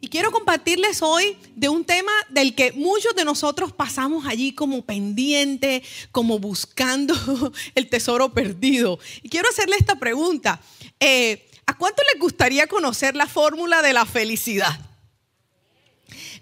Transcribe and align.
Y 0.00 0.08
quiero 0.08 0.30
compartirles 0.30 1.02
hoy 1.02 1.36
de 1.56 1.68
un 1.68 1.84
tema 1.84 2.12
del 2.28 2.54
que 2.54 2.72
muchos 2.72 3.16
de 3.16 3.24
nosotros 3.24 3.72
pasamos 3.72 4.26
allí 4.26 4.52
como 4.52 4.82
pendiente, 4.82 5.82
como 6.12 6.38
buscando 6.38 7.14
el 7.74 7.88
tesoro 7.88 8.32
perdido. 8.32 9.00
Y 9.22 9.28
quiero 9.28 9.48
hacerle 9.48 9.76
esta 9.76 9.96
pregunta. 9.96 10.60
Eh, 11.00 11.50
¿A 11.66 11.76
cuánto 11.76 12.02
les 12.12 12.20
gustaría 12.20 12.66
conocer 12.66 13.16
la 13.16 13.26
fórmula 13.26 13.82
de 13.82 13.92
la 13.92 14.06
felicidad? 14.06 14.78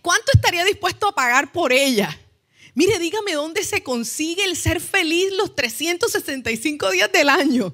¿Cuánto 0.03 0.31
estaría 0.35 0.65
dispuesto 0.65 1.09
a 1.09 1.15
pagar 1.15 1.51
por 1.51 1.73
ella? 1.73 2.17
Mire, 2.75 2.99
dígame 2.99 3.33
dónde 3.33 3.65
se 3.65 3.83
consigue 3.83 4.45
el 4.45 4.55
ser 4.55 4.81
feliz 4.81 5.33
los 5.33 5.57
365 5.57 6.91
días 6.91 7.11
del 7.11 7.31
año. 7.31 7.73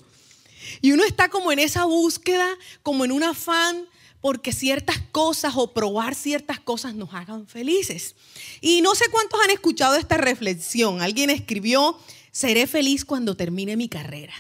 Y 0.81 0.93
uno 0.93 1.05
está 1.05 1.29
como 1.29 1.53
en 1.53 1.59
esa 1.59 1.85
búsqueda, 1.85 2.57
como 2.83 3.05
en 3.05 3.13
un 3.13 3.25
afán, 3.25 3.87
porque 4.23 4.53
ciertas 4.53 4.99
cosas 5.11 5.53
o 5.57 5.75
probar 5.75 6.15
ciertas 6.15 6.61
cosas 6.61 6.95
nos 6.95 7.13
hagan 7.13 7.47
felices. 7.47 8.15
Y 8.63 8.81
no 8.81 8.95
sé 8.95 9.07
cuántos 9.11 9.39
han 9.45 9.51
escuchado 9.51 9.97
esta 9.97 10.17
reflexión. 10.17 11.03
Alguien 11.03 11.29
escribió, 11.29 11.99
seré 12.31 12.67
feliz 12.67 13.05
cuando 13.05 13.37
termine 13.37 13.77
mi 13.77 13.89
carrera. 13.89 14.33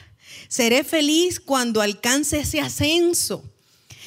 Seré 0.48 0.84
feliz 0.84 1.40
cuando 1.40 1.82
alcance 1.82 2.38
ese 2.38 2.60
ascenso. 2.60 3.44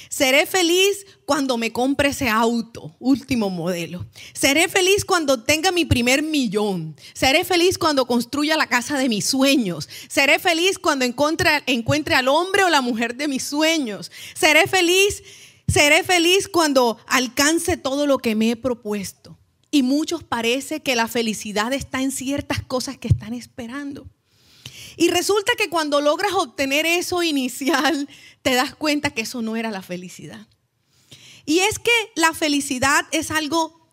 Seré 0.09 0.45
feliz 0.45 1.05
cuando 1.25 1.57
me 1.57 1.73
compre 1.73 2.09
ese 2.09 2.29
auto, 2.29 2.95
último 2.99 3.49
modelo. 3.49 4.05
Seré 4.33 4.69
feliz 4.69 5.03
cuando 5.03 5.43
tenga 5.43 5.73
mi 5.73 5.83
primer 5.83 6.23
millón. 6.23 6.95
Seré 7.13 7.43
feliz 7.43 7.77
cuando 7.77 8.05
construya 8.05 8.55
la 8.55 8.67
casa 8.67 8.97
de 8.97 9.09
mis 9.09 9.25
sueños. 9.25 9.89
Seré 10.07 10.39
feliz 10.39 10.79
cuando 10.79 11.03
encuentre, 11.03 11.63
encuentre 11.65 12.15
al 12.15 12.29
hombre 12.29 12.63
o 12.63 12.69
la 12.69 12.79
mujer 12.79 13.15
de 13.15 13.27
mis 13.27 13.43
sueños. 13.43 14.09
Seré 14.35 14.67
feliz, 14.67 15.21
seré 15.75 16.05
feliz 16.05 16.47
cuando 16.47 16.97
alcance 17.05 17.75
todo 17.75 18.07
lo 18.07 18.19
que 18.19 18.33
me 18.33 18.51
he 18.51 18.55
propuesto. 18.55 19.37
Y 19.71 19.83
muchos 19.83 20.23
parece 20.23 20.81
que 20.81 20.95
la 20.95 21.09
felicidad 21.09 21.73
está 21.73 22.01
en 22.01 22.13
ciertas 22.13 22.63
cosas 22.63 22.97
que 22.97 23.09
están 23.09 23.33
esperando. 23.33 24.07
Y 24.95 25.09
resulta 25.09 25.51
que 25.57 25.69
cuando 25.69 25.99
logras 25.99 26.31
obtener 26.31 26.85
eso 26.85 27.23
inicial, 27.23 28.07
te 28.41 28.53
das 28.53 28.73
cuenta 28.73 29.09
que 29.09 29.23
eso 29.23 29.41
no 29.41 29.57
era 29.57 29.69
la 29.69 29.81
felicidad. 29.81 30.47
Y 31.45 31.59
es 31.59 31.77
que 31.77 31.91
la 32.15 32.33
felicidad 32.33 33.05
es 33.11 33.29
algo 33.29 33.89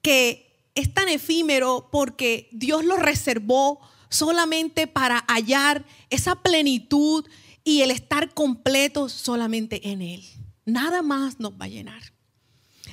que 0.00 0.70
es 0.74 0.94
tan 0.94 1.10
efímero 1.10 1.90
porque 1.92 2.48
Dios 2.52 2.86
lo 2.86 2.96
reservó 2.96 3.80
solamente 4.08 4.86
para 4.86 5.26
hallar 5.28 5.84
esa 6.08 6.36
plenitud 6.36 7.26
y 7.64 7.82
el 7.82 7.90
estar 7.90 8.32
completo 8.32 9.10
solamente 9.10 9.90
en 9.90 10.00
Él. 10.00 10.37
Nada 10.68 11.00
más 11.00 11.40
nos 11.40 11.52
va 11.52 11.64
a 11.64 11.68
llenar. 11.68 12.12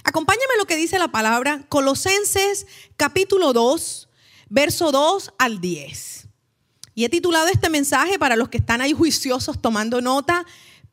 Acompáñame 0.05 0.53
lo 0.57 0.65
que 0.65 0.77
dice 0.77 0.97
la 0.97 1.09
palabra 1.09 1.65
Colosenses 1.67 2.67
capítulo 2.95 3.51
2, 3.51 4.07
verso 4.47 4.93
2 4.93 5.33
al 5.37 5.59
10. 5.59 6.29
Y 6.93 7.03
he 7.03 7.09
titulado 7.09 7.47
este 7.47 7.69
mensaje 7.69 8.17
para 8.17 8.37
los 8.37 8.47
que 8.47 8.59
están 8.59 8.79
ahí 8.79 8.93
juiciosos 8.93 9.61
tomando 9.61 9.99
nota, 9.99 10.45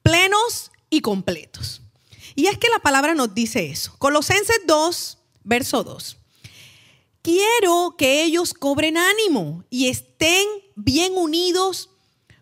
plenos 0.02 0.72
y 0.90 1.02
completos. 1.02 1.82
Y 2.34 2.46
es 2.46 2.58
que 2.58 2.68
la 2.68 2.80
palabra 2.80 3.14
nos 3.14 3.32
dice 3.32 3.70
eso. 3.70 3.94
Colosenses 3.98 4.62
2, 4.66 5.18
verso 5.44 5.84
2. 5.84 6.16
Quiero 7.22 7.94
que 7.96 8.24
ellos 8.24 8.54
cobren 8.54 8.96
ánimo 8.96 9.62
y 9.70 9.86
estén 9.86 10.48
bien 10.74 11.12
unidos 11.14 11.90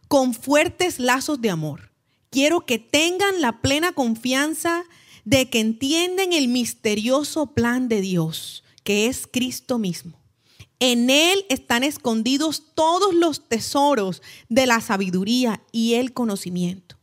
con 0.08 0.32
fuertes 0.32 0.98
lazos 0.98 1.42
de 1.42 1.50
amor. 1.50 1.89
Quiero 2.30 2.60
que 2.62 2.78
tengan 2.78 3.40
la 3.40 3.60
plena 3.60 3.92
confianza 3.92 4.84
de 5.24 5.50
que 5.50 5.60
entienden 5.60 6.32
el 6.32 6.48
misterioso 6.48 7.54
plan 7.54 7.88
de 7.88 8.00
Dios, 8.00 8.64
que 8.84 9.06
es 9.06 9.26
Cristo 9.26 9.78
mismo 9.78 10.20
en 10.80 11.10
Él 11.10 11.44
están 11.50 11.84
escondidos 11.84 12.64
todos 12.74 13.14
los 13.14 13.48
tesoros 13.48 14.22
de 14.48 14.66
la 14.66 14.80
sabiduría 14.80 15.62
y 15.70 15.94
el 15.94 16.12
conocimiento. 16.12 16.96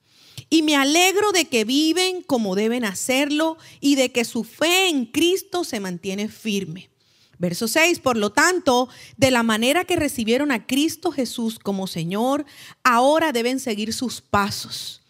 Y 0.50 0.64
me 0.64 0.76
alegro 0.76 1.32
de 1.32 1.46
que 1.46 1.64
viven 1.64 2.24
como 2.24 2.56
deben 2.56 2.86
hacerlo 2.86 3.58
y 3.80 3.96
de 3.96 4.12
que 4.12 4.26
su 4.26 4.44
fe 4.44 4.90
en 4.90 5.06
Cristo 5.06 5.64
se 5.64 5.80
mantiene 5.80 6.28
firme. 6.28 6.90
Verso 7.38 7.68
6, 7.68 8.00
por 8.00 8.18
lo 8.18 8.32
tanto, 8.32 8.90
de 9.16 9.30
la 9.30 9.44
manera 9.44 9.86
que 9.86 9.96
recibieron 9.96 10.52
a 10.52 10.66
Cristo 10.66 11.12
Jesús 11.12 11.60
como 11.60 11.86
Señor, 11.86 12.46
ahora 12.84 13.32
deben 13.32 13.60
seguir 13.60 13.94
sus 13.94 14.22
pasos. 14.22 15.04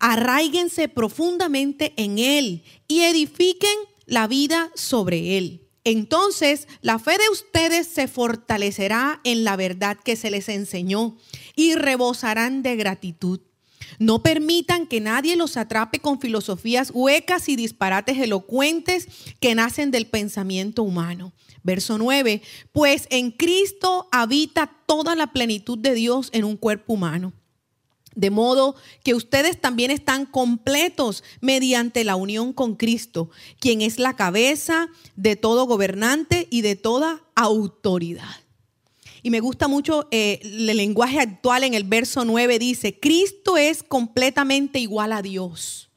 Arraíguense 0.00 0.88
profundamente 0.88 1.92
en 1.96 2.18
Él 2.18 2.64
y 2.88 3.02
edifiquen 3.02 3.78
la 4.06 4.26
vida 4.26 4.70
sobre 4.74 5.38
Él 5.38 5.70
entonces 5.84 6.68
la 6.82 6.98
fe 6.98 7.12
de 7.12 7.28
ustedes 7.32 7.86
se 7.86 8.06
fortalecerá 8.06 9.20
en 9.24 9.44
la 9.44 9.56
verdad 9.56 9.96
que 10.02 10.16
se 10.16 10.30
les 10.30 10.48
enseñó 10.48 11.16
y 11.56 11.74
rebosarán 11.74 12.62
de 12.62 12.76
gratitud. 12.76 13.40
No 13.98 14.22
permitan 14.22 14.86
que 14.86 15.00
nadie 15.00 15.36
los 15.36 15.56
atrape 15.56 15.98
con 15.98 16.20
filosofías 16.20 16.90
huecas 16.94 17.48
y 17.48 17.56
disparates 17.56 18.18
elocuentes 18.18 19.08
que 19.40 19.54
nacen 19.54 19.90
del 19.90 20.06
pensamiento 20.06 20.82
humano. 20.82 21.32
Verso 21.62 21.98
9, 21.98 22.40
pues 22.72 23.06
en 23.10 23.30
Cristo 23.30 24.08
habita 24.12 24.70
toda 24.86 25.14
la 25.16 25.32
plenitud 25.32 25.78
de 25.78 25.94
Dios 25.94 26.30
en 26.32 26.44
un 26.44 26.56
cuerpo 26.56 26.94
humano 26.94 27.32
de 28.14 28.30
modo 28.30 28.74
que 29.02 29.14
ustedes 29.14 29.60
también 29.60 29.90
están 29.90 30.26
completos 30.26 31.22
mediante 31.40 32.04
la 32.04 32.16
unión 32.16 32.52
con 32.52 32.76
Cristo, 32.76 33.30
quien 33.58 33.80
es 33.82 33.98
la 33.98 34.16
cabeza 34.16 34.88
de 35.16 35.36
todo 35.36 35.66
gobernante 35.66 36.48
y 36.50 36.62
de 36.62 36.76
toda 36.76 37.22
autoridad. 37.34 38.36
Y 39.22 39.30
me 39.30 39.40
gusta 39.40 39.68
mucho 39.68 40.08
eh, 40.10 40.40
el 40.42 40.76
lenguaje 40.76 41.20
actual 41.20 41.64
en 41.64 41.74
el 41.74 41.84
verso 41.84 42.24
9, 42.24 42.58
dice, 42.58 42.98
Cristo 42.98 43.56
es 43.56 43.82
completamente 43.82 44.78
igual 44.78 45.12
a 45.12 45.22
Dios. 45.22 45.90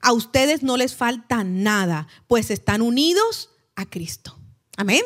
A 0.00 0.12
ustedes 0.12 0.62
no 0.62 0.76
les 0.76 0.94
falta 0.94 1.44
nada, 1.44 2.08
pues 2.26 2.50
están 2.50 2.82
unidos 2.82 3.50
a 3.76 3.86
Cristo. 3.86 4.38
Amén. 4.76 5.02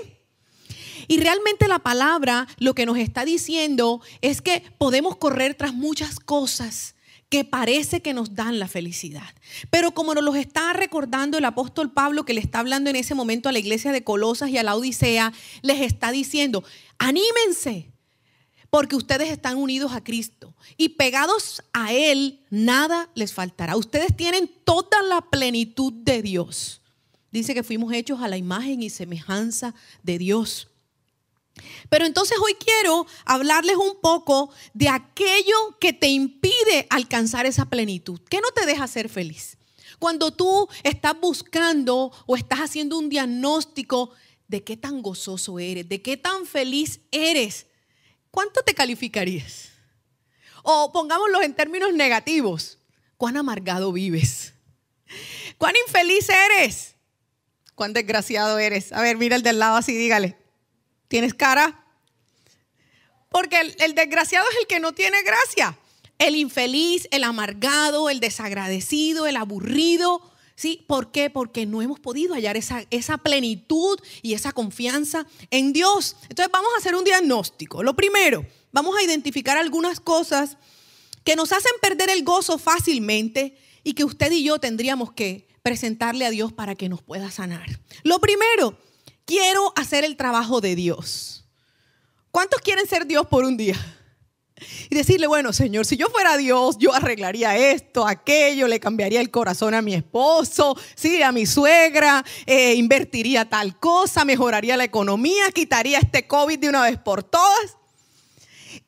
Y 1.09 1.19
realmente 1.19 1.69
la 1.69 1.78
palabra 1.78 2.47
lo 2.59 2.75
que 2.75 2.87
nos 2.87 2.99
está 2.99 3.25
diciendo 3.25 4.00
es 4.21 4.43
que 4.43 4.62
podemos 4.78 5.17
correr 5.17 5.55
tras 5.55 5.75
muchas 5.75 6.21
cosas 6.21 6.94
que 7.28 7.44
parece 7.44 8.03
que 8.03 8.15
nos 8.15 8.34
dan 8.34 8.59
la 8.59 8.69
felicidad. 8.69 9.34
Pero 9.71 9.93
como 9.93 10.15
nos 10.15 10.22
los 10.22 10.37
está 10.37 10.72
recordando 10.72 11.39
el 11.39 11.44
apóstol 11.44 11.93
Pablo 11.93 12.25
que 12.25 12.34
le 12.34 12.41
está 12.41 12.61
hablando 12.61 12.89
en 12.91 12.97
ese 12.97 13.15
momento 13.15 13.49
a 13.49 13.53
la 13.53 13.59
iglesia 13.59 13.93
de 13.93 14.05
Colosas 14.05 14.50
y 14.50 14.59
a 14.59 14.62
la 14.62 14.77
Odisea, 14.77 15.33
les 15.62 15.81
está 15.81 16.12
diciendo, 16.12 16.62
anímense, 16.99 17.91
porque 18.71 18.97
ustedes 18.97 19.31
están 19.31 19.56
unidos 19.56 19.93
a 19.93 20.05
Cristo 20.05 20.55
y 20.77 20.91
pegados 20.91 21.62
a 21.73 21.93
Él, 21.93 22.41
nada 22.50 23.11
les 23.15 23.33
faltará. 23.33 23.77
Ustedes 23.77 24.17
tienen 24.17 24.50
toda 24.65 25.03
la 25.03 25.23
plenitud 25.23 25.93
de 25.93 26.23
Dios. 26.23 26.83
Dice 27.33 27.55
que 27.55 27.62
fuimos 27.62 27.93
hechos 27.93 28.21
a 28.23 28.28
la 28.28 28.37
imagen 28.37 28.83
y 28.83 28.91
semejanza 28.91 29.75
de 30.03 30.19
Dios. 30.19 30.69
Pero 31.89 32.05
entonces 32.05 32.37
hoy 32.43 32.55
quiero 32.55 33.06
hablarles 33.25 33.77
un 33.77 34.00
poco 34.00 34.50
de 34.75 34.89
aquello 34.89 35.78
que 35.81 35.93
te 35.93 36.09
impide 36.09 36.87
alcanzar 36.91 37.47
esa 37.47 37.67
plenitud, 37.67 38.21
que 38.28 38.41
no 38.41 38.49
te 38.55 38.67
deja 38.67 38.87
ser 38.87 39.09
feliz. 39.09 39.56
Cuando 39.99 40.31
tú 40.31 40.69
estás 40.83 41.19
buscando 41.19 42.12
o 42.27 42.37
estás 42.37 42.61
haciendo 42.61 42.99
un 42.99 43.09
diagnóstico 43.09 44.11
de 44.49 44.62
qué 44.62 44.77
tan 44.77 45.00
gozoso 45.03 45.59
eres, 45.59 45.89
de 45.89 46.03
qué 46.03 46.17
tan 46.17 46.47
feliz 46.47 47.00
eres, 47.11 47.67
¿cuánto 48.31 48.62
te 48.62 48.75
calificarías? 48.75 49.71
O 50.62 50.93
pongámoslo 50.93 51.43
en 51.43 51.55
términos 51.55 51.94
negativos, 51.94 52.78
¿cuán 53.17 53.37
amargado 53.37 53.93
vives? 53.93 54.55
¿Cuán 55.59 55.75
infeliz 55.87 56.28
eres? 56.28 56.97
¿Cuán 57.75 57.93
desgraciado 57.93 58.59
eres? 58.59 58.93
A 58.93 59.00
ver, 59.00 59.17
mira 59.17 59.37
el 59.37 59.43
del 59.43 59.59
lado 59.59 59.76
así, 59.76 59.97
dígale. 59.97 60.45
¿Tienes 61.08 61.35
cara? 61.35 61.85
Porque 63.31 63.75
el, 63.79 63.94
desgraciado 63.94 64.47
es 64.50 64.56
el 64.61 64.67
que 64.67 64.81
no 64.81 64.93
tiene 64.93 65.23
gracia. 65.23 65.79
El 66.19 66.37
infeliz, 66.37 67.08
el 67.11 67.25
amargado, 67.25 68.08
el 68.08 68.20
desagradecido, 68.20 69.26
el 69.26 69.37
aburrido. 69.37 70.23
¿Sí? 70.55 70.85
¿Por 70.88 71.12
qué? 71.12 71.29
Porque 71.29 71.67
no 71.67 71.82
hemos 71.82 72.00
podido 72.00 72.32
hallar 72.32 72.56
esa, 72.56 72.85
esa 72.91 73.19
plenitud 73.19 74.00
y 74.23 74.32
esa 74.32 74.53
confianza 74.53 75.26
en 75.50 75.75
Dios. 75.75 76.17
Entonces 76.31 76.50
vamos 76.50 76.70
a 76.75 76.79
hacer 76.79 76.94
un 76.94 77.05
diagnóstico. 77.05 77.82
Lo 77.82 77.94
primero, 77.94 78.47
vamos 78.73 78.97
a 78.97 79.02
identificar 79.02 79.59
algunas 79.59 80.00
cosas 80.00 80.56
que 81.25 81.37
nos 81.37 81.52
hacen 81.52 81.73
perder 81.82 82.09
el 82.09 82.25
gozo 82.25 82.56
fácilmente 82.56 83.59
y 83.85 83.93
que 83.93 84.05
usted 84.05 84.32
y 84.32 84.44
yo 84.44 84.59
tendríamos 84.59 85.12
que 85.12 85.47
presentarle 85.62 86.25
a 86.25 86.31
Dios 86.31 86.52
para 86.52 86.75
que 86.75 86.88
nos 86.88 87.02
pueda 87.02 87.31
sanar. 87.31 87.81
Lo 88.05 88.20
primero, 88.20 88.79
quiero 89.26 89.73
hacer 89.76 90.05
el 90.05 90.17
trabajo 90.17 90.62
de 90.62 90.75
Dios. 90.75 91.44
¿Cuántos 92.31 92.61
quieren 92.62 92.87
ser 92.87 93.06
Dios 93.06 93.26
por 93.26 93.44
un 93.44 93.56
día? 93.56 93.76
Y 94.88 94.94
decirle, 94.94 95.26
bueno, 95.26 95.52
Señor, 95.52 95.84
si 95.84 95.99
yo 95.99 96.06
fuera 96.08 96.38
Dios, 96.38 96.76
yo 96.78 96.94
arreglaría 96.94 97.56
esto, 97.58 98.06
aquello, 98.06 98.69
le 98.69 98.81
cambiaría 98.81 99.20
el 99.20 99.31
corazón 99.31 99.75
a 99.75 99.82
mi 99.82 99.93
esposo, 99.93 100.78
sí, 100.94 101.23
a 101.23 101.31
mi 101.31 101.44
suegra, 101.44 102.25
eh, 102.46 102.75
invertiría 102.75 103.46
tal 103.46 103.78
cosa, 103.78 104.25
mejoraría 104.25 104.78
la 104.78 104.84
economía, 104.84 105.50
quitaría 105.52 105.99
este 105.99 106.26
COVID 106.26 106.58
de 106.58 106.69
una 106.70 106.82
vez 106.82 106.99
por 106.99 107.23
todas. 107.23 107.76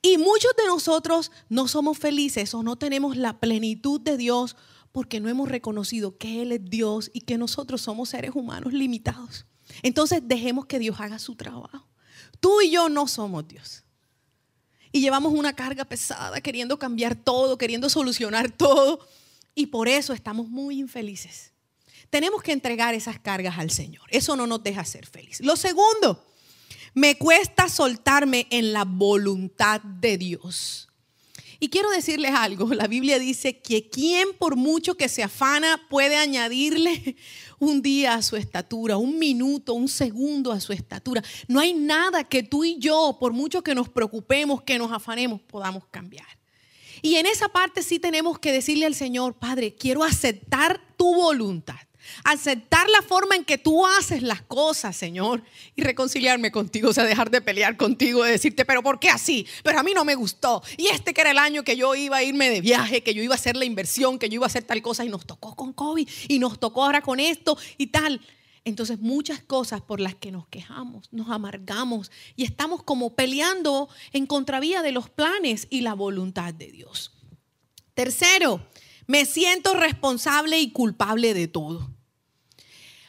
Y 0.01 0.17
muchos 0.17 0.53
de 0.57 0.67
nosotros 0.67 1.33
no 1.51 1.69
somos 1.69 1.99
felices 1.99 2.55
o 2.55 2.63
no 2.63 2.77
tenemos 2.77 3.17
la 3.17 3.39
plenitud 3.39 4.01
de 4.01 4.17
Dios 4.17 4.57
porque 4.93 5.21
no 5.21 5.29
hemos 5.29 5.51
reconocido 5.51 6.17
que 6.17 6.41
Él 6.43 6.53
es 6.53 6.65
Dios 6.65 7.11
y 7.13 7.23
que 7.23 7.37
nosotros 7.37 7.83
somos 7.83 8.09
seres 8.11 8.31
humanos 8.35 8.73
limitados. 8.73 9.48
Entonces 9.83 10.21
dejemos 10.25 10.67
que 10.67 10.79
Dios 10.79 11.01
haga 11.01 11.19
su 11.19 11.35
trabajo. 11.35 11.87
Tú 12.41 12.61
y 12.61 12.71
yo 12.71 12.89
no 12.89 13.07
somos 13.07 13.47
Dios. 13.47 13.85
Y 14.93 15.01
llevamos 15.01 15.33
una 15.33 15.53
carga 15.53 15.85
pesada 15.85 16.41
queriendo 16.41 16.79
cambiar 16.79 17.15
todo, 17.15 17.59
queriendo 17.59 17.89
solucionar 17.91 18.51
todo. 18.51 19.01
Y 19.55 19.67
por 19.67 19.89
eso 19.89 20.13
estamos 20.13 20.49
muy 20.49 20.79
infelices. 20.79 21.53
Tenemos 22.11 22.43
que 22.43 22.53
entregar 22.53 22.95
esas 22.95 23.19
cargas 23.19 23.59
al 23.59 23.71
Señor. 23.71 24.07
Eso 24.11 24.37
no 24.37 24.47
nos 24.47 24.63
deja 24.63 24.85
ser 24.85 25.07
felices. 25.07 25.45
Lo 25.45 25.57
segundo, 25.57 26.25
me 26.95 27.19
cuesta 27.19 27.69
soltarme 27.69 28.47
en 28.51 28.73
la 28.73 28.85
voluntad 28.85 29.81
de 29.83 30.17
Dios. 30.17 30.88
Y 31.61 31.69
quiero 31.71 31.91
decirles 31.91 32.33
algo, 32.35 32.73
la 32.73 32.87
Biblia 32.87 33.19
dice 33.19 33.59
que 33.59 33.91
quien 33.91 34.29
por 34.39 34.55
mucho 34.55 34.97
que 34.97 35.09
se 35.09 35.25
afana 35.25 35.81
puede 35.91 36.17
añadirle 36.17 37.17
un 37.59 37.83
día 37.83 38.15
a 38.15 38.23
su 38.23 38.37
estatura, 38.37 38.97
un 38.97 39.19
minuto, 39.19 39.75
un 39.75 39.89
segundo 39.89 40.53
a 40.53 40.61
su 40.61 40.73
estatura. 40.73 41.23
No 41.49 41.59
hay 41.59 41.75
nada 41.75 42.23
que 42.23 42.45
tú 42.45 42.65
y 42.65 42.79
yo, 42.79 43.17
por 43.19 43.33
mucho 43.33 43.63
que 43.63 43.75
nos 43.75 43.89
preocupemos, 43.89 44.63
que 44.63 44.79
nos 44.79 44.93
afanemos, 44.93 45.41
podamos 45.41 45.85
cambiar. 45.91 46.27
Y 47.03 47.17
en 47.17 47.27
esa 47.27 47.49
parte 47.49 47.83
sí 47.83 47.99
tenemos 47.99 48.39
que 48.39 48.53
decirle 48.53 48.87
al 48.87 48.95
Señor, 48.95 49.35
Padre, 49.35 49.75
quiero 49.75 50.05
aceptar 50.05 50.81
tu 50.97 51.13
voluntad. 51.13 51.88
Aceptar 52.25 52.89
la 52.89 53.03
forma 53.03 53.37
en 53.37 53.45
que 53.45 53.59
tú 53.59 53.87
haces 53.87 54.23
las 54.23 54.43
cosas, 54.43 54.97
Señor, 54.97 55.43
y 55.77 55.83
reconciliarme 55.83 56.51
contigo, 56.51 56.91
o 56.91 56.93
sea, 56.93 57.05
dejar 57.05 57.31
de 57.31 57.41
pelear 57.41 57.77
contigo, 57.77 58.25
de 58.25 58.33
decirte, 58.33 58.65
pero 58.65 58.83
¿por 58.83 58.99
qué 58.99 59.11
así? 59.11 59.47
Pero 59.63 59.79
a 59.79 59.83
mí 59.83 59.93
no 59.95 60.05
me 60.05 60.15
gustó. 60.15 60.63
Y 60.77 60.89
este 60.89 61.15
que 61.15 61.21
era 61.21 61.31
el 61.31 61.39
año 61.39 61.65
que 61.65 61.77
yo 61.77 61.95
iba 61.95 62.19
a 62.19 62.23
irme 62.23 62.51
de 62.51 62.61
viaje, 62.61 63.03
que 63.03 63.15
yo 63.15 63.23
iba 63.23 63.35
a 63.35 63.39
hacer 63.39 63.57
la 63.57 63.65
inversión, 63.65 64.19
que 64.19 64.29
yo 64.29 64.37
iba 64.37 64.47
a 64.47 64.49
hacer 64.49 64.65
tal 64.65 64.83
cosa, 64.83 65.05
y 65.05 65.09
nos 65.09 65.27
tocó 65.27 65.55
con 65.55 65.73
COVID, 65.73 66.09
y 66.29 66.39
nos 66.39 66.59
tocó 66.59 66.85
ahora 66.85 67.03
con 67.03 67.21
esto 67.21 67.59
y 67.77 67.89
tal. 67.89 68.21
Entonces 68.65 68.99
muchas 68.99 69.43
cosas 69.43 69.81
por 69.81 69.99
las 69.99 70.15
que 70.15 70.31
nos 70.31 70.47
quejamos, 70.49 71.11
nos 71.13 71.31
amargamos 71.31 72.11
y 72.37 72.45
estamos 72.45 72.83
como 72.83 73.15
peleando 73.15 73.89
en 74.13 74.27
contravía 74.27 74.83
de 74.83 74.93
los 74.93 75.09
planes 75.09 75.67
y 75.71 75.81
la 75.81 75.95
voluntad 75.95 76.53
de 76.53 76.71
Dios. 76.71 77.13
Tercero, 77.95 78.69
me 79.09 79.25
siento 79.25 79.75
responsable 79.75 80.61
y 80.61 80.71
culpable 80.71 81.35
de 81.35 81.49
todo. 81.49 81.91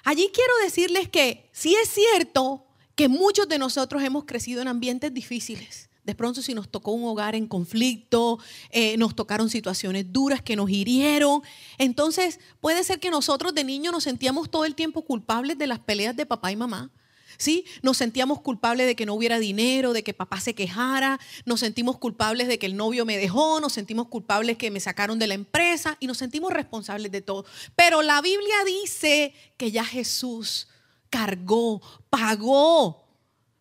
Allí 0.03 0.31
quiero 0.33 0.53
decirles 0.63 1.09
que 1.09 1.49
sí 1.51 1.75
es 1.75 1.89
cierto 1.89 2.65
que 2.95 3.09
muchos 3.09 3.47
de 3.47 3.59
nosotros 3.59 4.01
hemos 4.01 4.25
crecido 4.25 4.61
en 4.61 4.69
ambientes 4.69 5.13
difíciles. 5.13 5.89
De 6.05 6.15
pronto 6.15 6.41
si 6.41 6.53
nos 6.53 6.69
tocó 6.69 6.93
un 6.93 7.03
hogar 7.03 7.35
en 7.35 7.47
conflicto, 7.47 8.39
eh, 8.71 8.97
nos 8.97 9.13
tocaron 9.13 9.49
situaciones 9.49 10.11
duras 10.11 10.41
que 10.41 10.55
nos 10.55 10.69
hirieron. 10.69 11.41
Entonces 11.77 12.39
puede 12.61 12.83
ser 12.83 12.99
que 12.99 13.11
nosotros 13.11 13.53
de 13.53 13.65
niños 13.65 13.91
nos 13.91 14.05
sentíamos 14.05 14.49
todo 14.49 14.65
el 14.65 14.75
tiempo 14.75 15.03
culpables 15.03 15.57
de 15.57 15.67
las 15.67 15.79
peleas 15.79 16.15
de 16.15 16.25
papá 16.25 16.51
y 16.51 16.55
mamá. 16.55 16.91
¿Sí? 17.37 17.65
Nos 17.81 17.97
sentíamos 17.97 18.41
culpables 18.41 18.87
de 18.87 18.95
que 18.95 19.05
no 19.05 19.13
hubiera 19.13 19.39
dinero, 19.39 19.93
de 19.93 20.03
que 20.03 20.13
papá 20.13 20.39
se 20.39 20.55
quejara, 20.55 21.19
nos 21.45 21.59
sentimos 21.59 21.97
culpables 21.97 22.47
de 22.47 22.59
que 22.59 22.65
el 22.65 22.75
novio 22.75 23.05
me 23.05 23.17
dejó, 23.17 23.59
nos 23.59 23.73
sentimos 23.73 24.07
culpables 24.07 24.57
que 24.57 24.71
me 24.71 24.79
sacaron 24.79 25.19
de 25.19 25.27
la 25.27 25.33
empresa 25.33 25.97
y 25.99 26.07
nos 26.07 26.17
sentimos 26.17 26.51
responsables 26.51 27.11
de 27.11 27.21
todo. 27.21 27.45
Pero 27.75 28.01
la 28.01 28.21
Biblia 28.21 28.55
dice 28.65 29.33
que 29.57 29.71
ya 29.71 29.85
Jesús 29.85 30.67
cargó, 31.09 31.81
pagó 32.09 33.07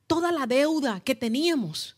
toda 0.06 0.32
la 0.32 0.46
deuda 0.46 1.00
que 1.00 1.14
teníamos. 1.14 1.97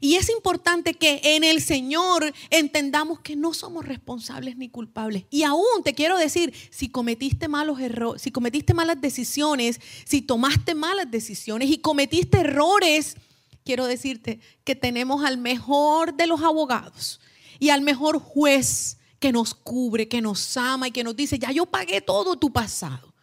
Y 0.00 0.16
es 0.16 0.28
importante 0.28 0.94
que 0.94 1.20
en 1.22 1.44
el 1.44 1.62
Señor 1.62 2.32
entendamos 2.50 3.20
que 3.20 3.36
no 3.36 3.54
somos 3.54 3.84
responsables 3.84 4.56
ni 4.56 4.68
culpables. 4.68 5.24
Y 5.30 5.42
aún 5.42 5.82
te 5.84 5.94
quiero 5.94 6.18
decir, 6.18 6.52
si 6.70 6.88
cometiste 6.88 7.48
malos 7.48 7.80
errores, 7.80 8.22
si 8.22 8.30
cometiste 8.30 8.74
malas 8.74 9.00
decisiones, 9.00 9.80
si 10.04 10.22
tomaste 10.22 10.74
malas 10.74 11.10
decisiones 11.10 11.70
y 11.70 11.78
cometiste 11.78 12.40
errores, 12.40 13.16
quiero 13.64 13.86
decirte 13.86 14.40
que 14.64 14.74
tenemos 14.74 15.24
al 15.24 15.38
mejor 15.38 16.14
de 16.14 16.26
los 16.26 16.42
abogados 16.42 17.20
y 17.58 17.70
al 17.70 17.80
mejor 17.80 18.18
juez 18.18 18.98
que 19.18 19.32
nos 19.32 19.54
cubre, 19.54 20.08
que 20.08 20.20
nos 20.20 20.56
ama 20.56 20.88
y 20.88 20.90
que 20.90 21.04
nos 21.04 21.16
dice, 21.16 21.38
ya 21.38 21.50
yo 21.50 21.64
pagué 21.66 22.00
todo 22.00 22.36
tu 22.36 22.52
pasado. 22.52 23.13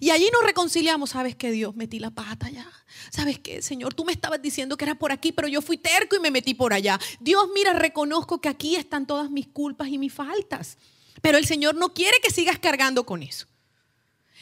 Y 0.00 0.10
allí 0.10 0.28
nos 0.32 0.42
reconciliamos, 0.42 1.10
¿sabes 1.10 1.36
qué 1.36 1.50
Dios? 1.50 1.74
Metí 1.76 1.98
la 1.98 2.10
pata 2.10 2.50
ya. 2.50 2.70
¿Sabes 3.10 3.38
qué, 3.38 3.62
Señor? 3.62 3.94
Tú 3.94 4.04
me 4.04 4.12
estabas 4.12 4.42
diciendo 4.42 4.76
que 4.76 4.84
era 4.84 4.96
por 4.96 5.12
aquí, 5.12 5.32
pero 5.32 5.48
yo 5.48 5.62
fui 5.62 5.78
terco 5.78 6.16
y 6.16 6.20
me 6.20 6.30
metí 6.30 6.54
por 6.54 6.72
allá. 6.72 6.98
Dios, 7.20 7.48
mira, 7.54 7.72
reconozco 7.72 8.40
que 8.40 8.48
aquí 8.48 8.76
están 8.76 9.06
todas 9.06 9.30
mis 9.30 9.46
culpas 9.46 9.88
y 9.88 9.98
mis 9.98 10.12
faltas. 10.12 10.78
Pero 11.22 11.38
el 11.38 11.46
Señor 11.46 11.76
no 11.76 11.94
quiere 11.94 12.18
que 12.22 12.30
sigas 12.30 12.58
cargando 12.58 13.06
con 13.06 13.22
eso. 13.22 13.46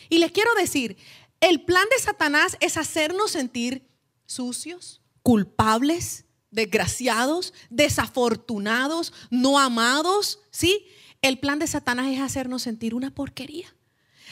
Y 0.09 0.19
les 0.19 0.33
quiero 0.33 0.55
decir, 0.55 0.97
el 1.41 1.63
plan 1.63 1.87
de 1.91 2.03
Satanás 2.03 2.57
es 2.61 2.77
hacernos 2.77 3.33
sentir 3.33 3.87
sucios, 4.27 5.03
culpables, 5.23 6.25
desgraciados, 6.51 7.53
desafortunados, 7.71 9.13
no 9.31 9.59
amados, 9.59 10.41
¿sí? 10.51 10.87
El 11.21 11.39
plan 11.39 11.59
de 11.59 11.67
Satanás 11.67 12.09
es 12.13 12.21
hacernos 12.21 12.63
sentir 12.63 12.95
una 12.95 13.13
porquería. 13.13 13.75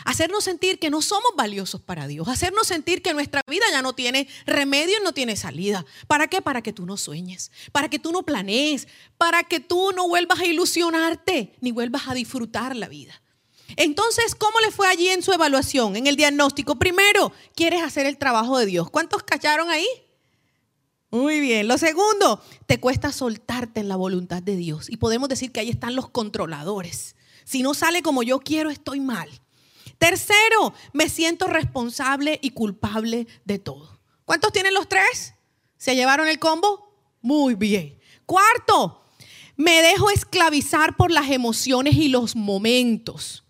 Hacernos 0.04 0.44
sentir 0.44 0.78
que 0.78 0.90
no 0.90 1.02
somos 1.02 1.32
valiosos 1.36 1.80
para 1.80 2.06
Dios. 2.06 2.28
Hacernos 2.28 2.66
sentir 2.66 3.02
que 3.02 3.14
nuestra 3.14 3.42
vida 3.46 3.64
ya 3.70 3.82
no 3.82 3.92
tiene 3.92 4.28
remedio 4.46 4.96
y 5.00 5.04
no 5.04 5.12
tiene 5.12 5.36
salida. 5.36 5.84
¿Para 6.06 6.28
qué? 6.28 6.42
Para 6.42 6.62
que 6.62 6.72
tú 6.72 6.86
no 6.86 6.96
sueñes, 6.96 7.50
para 7.72 7.88
que 7.88 7.98
tú 7.98 8.12
no 8.12 8.22
planees, 8.24 8.88
para 9.18 9.44
que 9.44 9.60
tú 9.60 9.92
no 9.92 10.08
vuelvas 10.08 10.40
a 10.40 10.46
ilusionarte 10.46 11.54
ni 11.60 11.72
vuelvas 11.72 12.08
a 12.08 12.14
disfrutar 12.14 12.76
la 12.76 12.88
vida. 12.88 13.22
Entonces, 13.76 14.34
¿cómo 14.34 14.58
le 14.60 14.70
fue 14.70 14.88
allí 14.88 15.08
en 15.08 15.22
su 15.22 15.32
evaluación, 15.32 15.96
en 15.96 16.06
el 16.06 16.16
diagnóstico? 16.16 16.76
Primero, 16.76 17.32
quieres 17.54 17.82
hacer 17.82 18.06
el 18.06 18.18
trabajo 18.18 18.58
de 18.58 18.66
Dios. 18.66 18.90
¿Cuántos 18.90 19.22
cacharon 19.22 19.70
ahí? 19.70 19.86
Muy 21.10 21.40
bien. 21.40 21.68
Lo 21.68 21.78
segundo, 21.78 22.42
te 22.66 22.80
cuesta 22.80 23.12
soltarte 23.12 23.80
en 23.80 23.88
la 23.88 23.96
voluntad 23.96 24.42
de 24.42 24.56
Dios. 24.56 24.90
Y 24.90 24.96
podemos 24.96 25.28
decir 25.28 25.52
que 25.52 25.60
ahí 25.60 25.68
están 25.68 25.94
los 25.94 26.08
controladores. 26.08 27.16
Si 27.44 27.62
no 27.62 27.74
sale 27.74 28.02
como 28.02 28.22
yo 28.22 28.40
quiero, 28.40 28.70
estoy 28.70 29.00
mal. 29.00 29.28
Tercero, 30.02 30.74
me 30.92 31.08
siento 31.08 31.46
responsable 31.46 32.40
y 32.42 32.50
culpable 32.50 33.28
de 33.44 33.60
todo. 33.60 34.00
¿Cuántos 34.24 34.50
tienen 34.50 34.74
los 34.74 34.88
tres? 34.88 35.34
¿Se 35.76 35.94
llevaron 35.94 36.26
el 36.26 36.40
combo? 36.40 36.92
Muy 37.20 37.54
bien. 37.54 38.00
Cuarto, 38.26 39.04
me 39.54 39.80
dejo 39.80 40.10
esclavizar 40.10 40.96
por 40.96 41.12
las 41.12 41.30
emociones 41.30 41.94
y 41.94 42.08
los 42.08 42.34
momentos. 42.34 43.44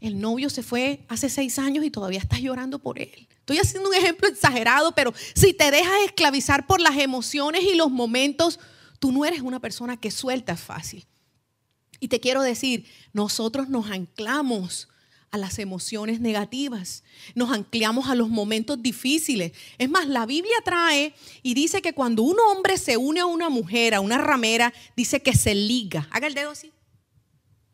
El 0.00 0.20
novio 0.20 0.50
se 0.50 0.64
fue 0.64 1.06
hace 1.08 1.28
seis 1.28 1.60
años 1.60 1.84
y 1.84 1.92
todavía 1.92 2.18
estás 2.18 2.40
llorando 2.40 2.80
por 2.80 2.98
él. 2.98 3.28
Estoy 3.30 3.58
haciendo 3.58 3.88
un 3.88 3.94
ejemplo 3.94 4.26
exagerado, 4.26 4.96
pero 4.96 5.14
si 5.32 5.54
te 5.54 5.70
dejas 5.70 5.94
esclavizar 6.06 6.66
por 6.66 6.80
las 6.80 6.96
emociones 6.98 7.62
y 7.62 7.76
los 7.76 7.92
momentos, 7.92 8.58
tú 8.98 9.12
no 9.12 9.24
eres 9.24 9.42
una 9.42 9.60
persona 9.60 9.96
que 9.96 10.10
suelta 10.10 10.56
fácil. 10.56 11.06
Y 12.00 12.08
te 12.08 12.18
quiero 12.18 12.42
decir, 12.42 12.84
nosotros 13.12 13.68
nos 13.68 13.92
anclamos 13.92 14.88
a 15.32 15.38
las 15.38 15.58
emociones 15.58 16.20
negativas, 16.20 17.02
nos 17.34 17.50
anclamos 17.50 18.08
a 18.10 18.14
los 18.14 18.28
momentos 18.28 18.82
difíciles. 18.82 19.52
Es 19.78 19.88
más, 19.88 20.06
la 20.06 20.26
Biblia 20.26 20.54
trae 20.62 21.14
y 21.42 21.54
dice 21.54 21.80
que 21.80 21.94
cuando 21.94 22.22
un 22.22 22.36
hombre 22.38 22.76
se 22.76 22.98
une 22.98 23.20
a 23.20 23.26
una 23.26 23.48
mujer, 23.48 23.94
a 23.94 24.00
una 24.00 24.18
ramera, 24.18 24.74
dice 24.94 25.22
que 25.22 25.34
se 25.34 25.54
liga. 25.54 26.06
Haga 26.10 26.26
el 26.26 26.34
dedo 26.34 26.50
así. 26.50 26.70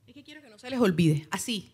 Es 0.06 0.14
que 0.14 0.22
quiero 0.22 0.40
que 0.40 0.48
no 0.48 0.58
se 0.58 0.70
les 0.70 0.78
olvide. 0.78 1.26
Así. 1.32 1.72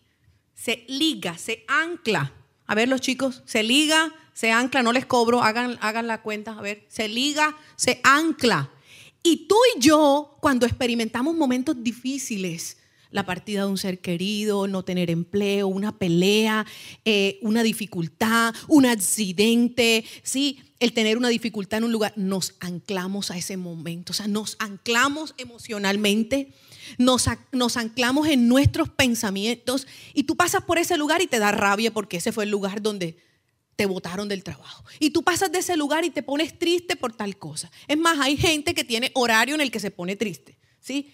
Se 0.55 0.85
liga, 0.87 1.37
se 1.37 1.63
ancla. 1.67 2.33
A 2.65 2.73
ver, 2.73 2.89
los 2.89 2.99
chicos, 2.99 3.43
se 3.45 3.61
liga, 3.61 4.11
se 4.33 4.51
ancla, 4.51 4.81
no 4.81 4.91
les 4.91 5.05
cobro, 5.05 5.43
hagan, 5.43 5.77
hagan 5.81 6.07
la 6.07 6.23
cuenta. 6.23 6.57
A 6.57 6.61
ver, 6.61 6.83
se 6.87 7.07
liga, 7.07 7.55
se 7.75 8.01
ancla. 8.03 8.71
Y 9.21 9.47
tú 9.47 9.57
y 9.75 9.79
yo, 9.81 10.35
cuando 10.41 10.65
experimentamos 10.65 11.35
momentos 11.35 11.75
difíciles, 11.83 12.77
la 13.15 13.25
partida 13.25 13.61
de 13.61 13.67
un 13.67 13.77
ser 13.77 13.99
querido, 13.99 14.67
no 14.67 14.83
tener 14.83 15.09
empleo, 15.09 15.69
una 15.69 15.97
pelea, 15.97 16.65
eh, 17.05 17.39
una 17.41 17.63
dificultad, 17.63 18.53
un 18.67 18.85
accidente, 18.85 20.03
¿sí? 20.21 20.59
el 20.81 20.91
tener 20.91 21.17
una 21.17 21.29
dificultad 21.29 21.77
en 21.77 21.85
un 21.85 21.93
lugar, 21.93 22.11
nos 22.17 22.55
anclamos 22.59 23.31
a 23.31 23.37
ese 23.37 23.55
momento, 23.55 24.11
o 24.11 24.13
sea, 24.13 24.27
nos 24.27 24.57
anclamos 24.59 25.33
emocionalmente, 25.37 26.51
nos, 26.97 27.29
nos 27.53 27.77
anclamos 27.77 28.27
en 28.27 28.49
nuestros 28.49 28.89
pensamientos 28.89 29.87
y 30.13 30.23
tú 30.23 30.35
pasas 30.35 30.65
por 30.65 30.77
ese 30.77 30.97
lugar 30.97 31.21
y 31.21 31.27
te 31.27 31.39
da 31.39 31.53
rabia 31.53 31.93
porque 31.93 32.17
ese 32.17 32.33
fue 32.33 32.43
el 32.43 32.49
lugar 32.49 32.81
donde 32.81 33.17
te 33.77 33.85
botaron 33.85 34.27
del 34.27 34.43
trabajo. 34.43 34.83
Y 34.99 35.11
tú 35.11 35.23
pasas 35.23 35.53
de 35.53 35.59
ese 35.59 35.77
lugar 35.77 36.03
y 36.03 36.09
te 36.09 36.21
pones 36.21 36.59
triste 36.59 36.97
por 36.97 37.13
tal 37.13 37.37
cosa. 37.37 37.71
Es 37.87 37.97
más, 37.97 38.19
hay 38.19 38.35
gente 38.35 38.73
que 38.73 38.83
tiene 38.83 39.11
horario 39.15 39.55
en 39.55 39.61
el 39.61 39.71
que 39.71 39.79
se 39.79 39.89
pone 39.89 40.17
triste. 40.17 40.57
¿Sí? 40.85 41.11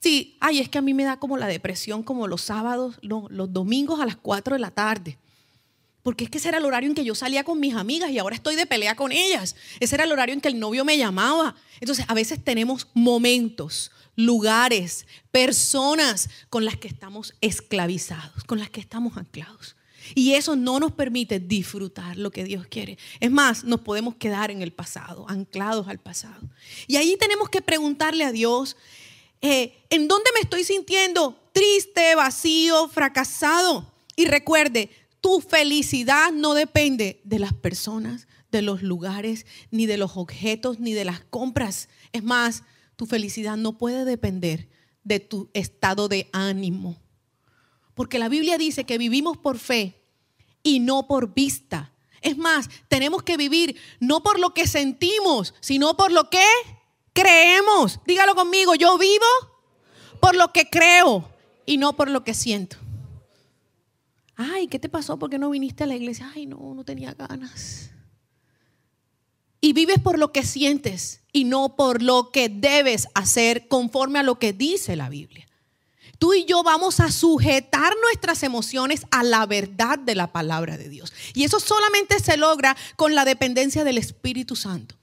Sí, 0.00 0.36
ay, 0.38 0.60
es 0.60 0.68
que 0.68 0.78
a 0.78 0.80
mí 0.80 0.94
me 0.94 1.02
da 1.02 1.18
como 1.18 1.36
la 1.38 1.48
depresión 1.48 2.04
como 2.04 2.28
los 2.28 2.40
sábados, 2.42 3.00
los 3.02 3.52
domingos 3.52 3.98
a 3.98 4.06
las 4.06 4.16
4 4.16 4.54
de 4.54 4.60
la 4.60 4.70
tarde. 4.70 5.18
Porque 6.04 6.22
es 6.22 6.30
que 6.30 6.38
ese 6.38 6.48
era 6.48 6.58
el 6.58 6.64
horario 6.64 6.88
en 6.88 6.94
que 6.94 7.04
yo 7.04 7.16
salía 7.16 7.42
con 7.42 7.58
mis 7.58 7.74
amigas 7.74 8.10
y 8.12 8.18
ahora 8.20 8.36
estoy 8.36 8.54
de 8.54 8.64
pelea 8.64 8.94
con 8.94 9.10
ellas. 9.10 9.56
Ese 9.80 9.96
era 9.96 10.04
el 10.04 10.12
horario 10.12 10.34
en 10.34 10.40
que 10.40 10.46
el 10.46 10.60
novio 10.60 10.84
me 10.84 10.96
llamaba. 10.96 11.56
Entonces, 11.80 12.04
a 12.06 12.14
veces 12.14 12.44
tenemos 12.44 12.86
momentos, 12.94 13.90
lugares, 14.14 15.04
personas 15.32 16.30
con 16.48 16.64
las 16.64 16.76
que 16.76 16.86
estamos 16.86 17.34
esclavizados, 17.40 18.44
con 18.44 18.60
las 18.60 18.70
que 18.70 18.80
estamos 18.80 19.16
anclados. 19.16 19.74
Y 20.14 20.34
eso 20.34 20.54
no 20.54 20.78
nos 20.78 20.92
permite 20.92 21.40
disfrutar 21.40 22.16
lo 22.16 22.30
que 22.30 22.44
Dios 22.44 22.68
quiere. 22.68 22.98
Es 23.18 23.32
más, 23.32 23.64
nos 23.64 23.80
podemos 23.80 24.14
quedar 24.14 24.52
en 24.52 24.62
el 24.62 24.72
pasado, 24.72 25.26
anclados 25.28 25.88
al 25.88 25.98
pasado. 25.98 26.48
Y 26.86 26.96
ahí 26.96 27.16
tenemos 27.18 27.48
que 27.48 27.60
preguntarle 27.60 28.24
a 28.24 28.32
Dios, 28.32 28.76
eh, 29.40 29.84
¿en 29.90 30.08
dónde 30.08 30.30
me 30.34 30.40
estoy 30.40 30.64
sintiendo 30.64 31.38
triste, 31.52 32.14
vacío, 32.14 32.88
fracasado? 32.88 33.92
Y 34.16 34.26
recuerde, 34.26 34.90
tu 35.20 35.40
felicidad 35.40 36.32
no 36.32 36.54
depende 36.54 37.20
de 37.24 37.38
las 37.38 37.52
personas, 37.52 38.26
de 38.50 38.62
los 38.62 38.82
lugares, 38.82 39.46
ni 39.70 39.86
de 39.86 39.96
los 39.96 40.16
objetos, 40.16 40.80
ni 40.80 40.92
de 40.92 41.04
las 41.04 41.20
compras. 41.20 41.88
Es 42.12 42.22
más, 42.22 42.62
tu 42.96 43.06
felicidad 43.06 43.56
no 43.56 43.78
puede 43.78 44.04
depender 44.04 44.68
de 45.04 45.20
tu 45.20 45.50
estado 45.54 46.08
de 46.08 46.28
ánimo. 46.32 46.96
Porque 47.94 48.18
la 48.18 48.28
Biblia 48.28 48.58
dice 48.58 48.84
que 48.84 48.98
vivimos 48.98 49.36
por 49.36 49.58
fe 49.58 50.02
y 50.62 50.80
no 50.80 51.06
por 51.06 51.34
vista. 51.34 51.92
Es 52.20 52.36
más, 52.36 52.68
tenemos 52.88 53.22
que 53.22 53.36
vivir 53.36 53.76
no 54.00 54.22
por 54.22 54.38
lo 54.38 54.54
que 54.54 54.66
sentimos, 54.66 55.54
sino 55.60 55.96
por 55.96 56.12
lo 56.12 56.30
que 56.30 56.44
creemos. 57.18 57.98
Dígalo 58.06 58.34
conmigo, 58.34 58.74
yo 58.74 58.96
vivo 58.98 59.26
por 60.20 60.36
lo 60.36 60.52
que 60.52 60.68
creo 60.68 61.28
y 61.66 61.76
no 61.76 61.96
por 61.96 62.10
lo 62.10 62.24
que 62.24 62.34
siento. 62.34 62.76
Ay, 64.36 64.68
¿qué 64.68 64.78
te 64.78 64.88
pasó? 64.88 65.18
¿Por 65.18 65.30
qué 65.30 65.38
no 65.38 65.50
viniste 65.50 65.84
a 65.84 65.86
la 65.86 65.96
iglesia? 65.96 66.30
Ay, 66.34 66.46
no, 66.46 66.74
no 66.74 66.84
tenía 66.84 67.14
ganas. 67.14 67.90
Y 69.60 69.72
vives 69.72 69.98
por 69.98 70.18
lo 70.18 70.30
que 70.30 70.44
sientes 70.44 71.22
y 71.32 71.44
no 71.44 71.74
por 71.74 72.02
lo 72.02 72.30
que 72.30 72.48
debes 72.48 73.08
hacer 73.14 73.66
conforme 73.66 74.20
a 74.20 74.22
lo 74.22 74.38
que 74.38 74.52
dice 74.52 74.94
la 74.94 75.08
Biblia. 75.08 75.48
Tú 76.18 76.34
y 76.34 76.44
yo 76.44 76.62
vamos 76.62 77.00
a 77.00 77.10
sujetar 77.10 77.92
nuestras 78.02 78.44
emociones 78.44 79.06
a 79.10 79.24
la 79.24 79.46
verdad 79.46 79.98
de 79.98 80.14
la 80.14 80.32
palabra 80.32 80.76
de 80.76 80.88
Dios. 80.88 81.12
Y 81.34 81.44
eso 81.44 81.58
solamente 81.58 82.20
se 82.20 82.36
logra 82.36 82.76
con 82.96 83.14
la 83.14 83.24
dependencia 83.24 83.82
del 83.82 83.98
Espíritu 83.98 84.54
Santo. 84.54 84.97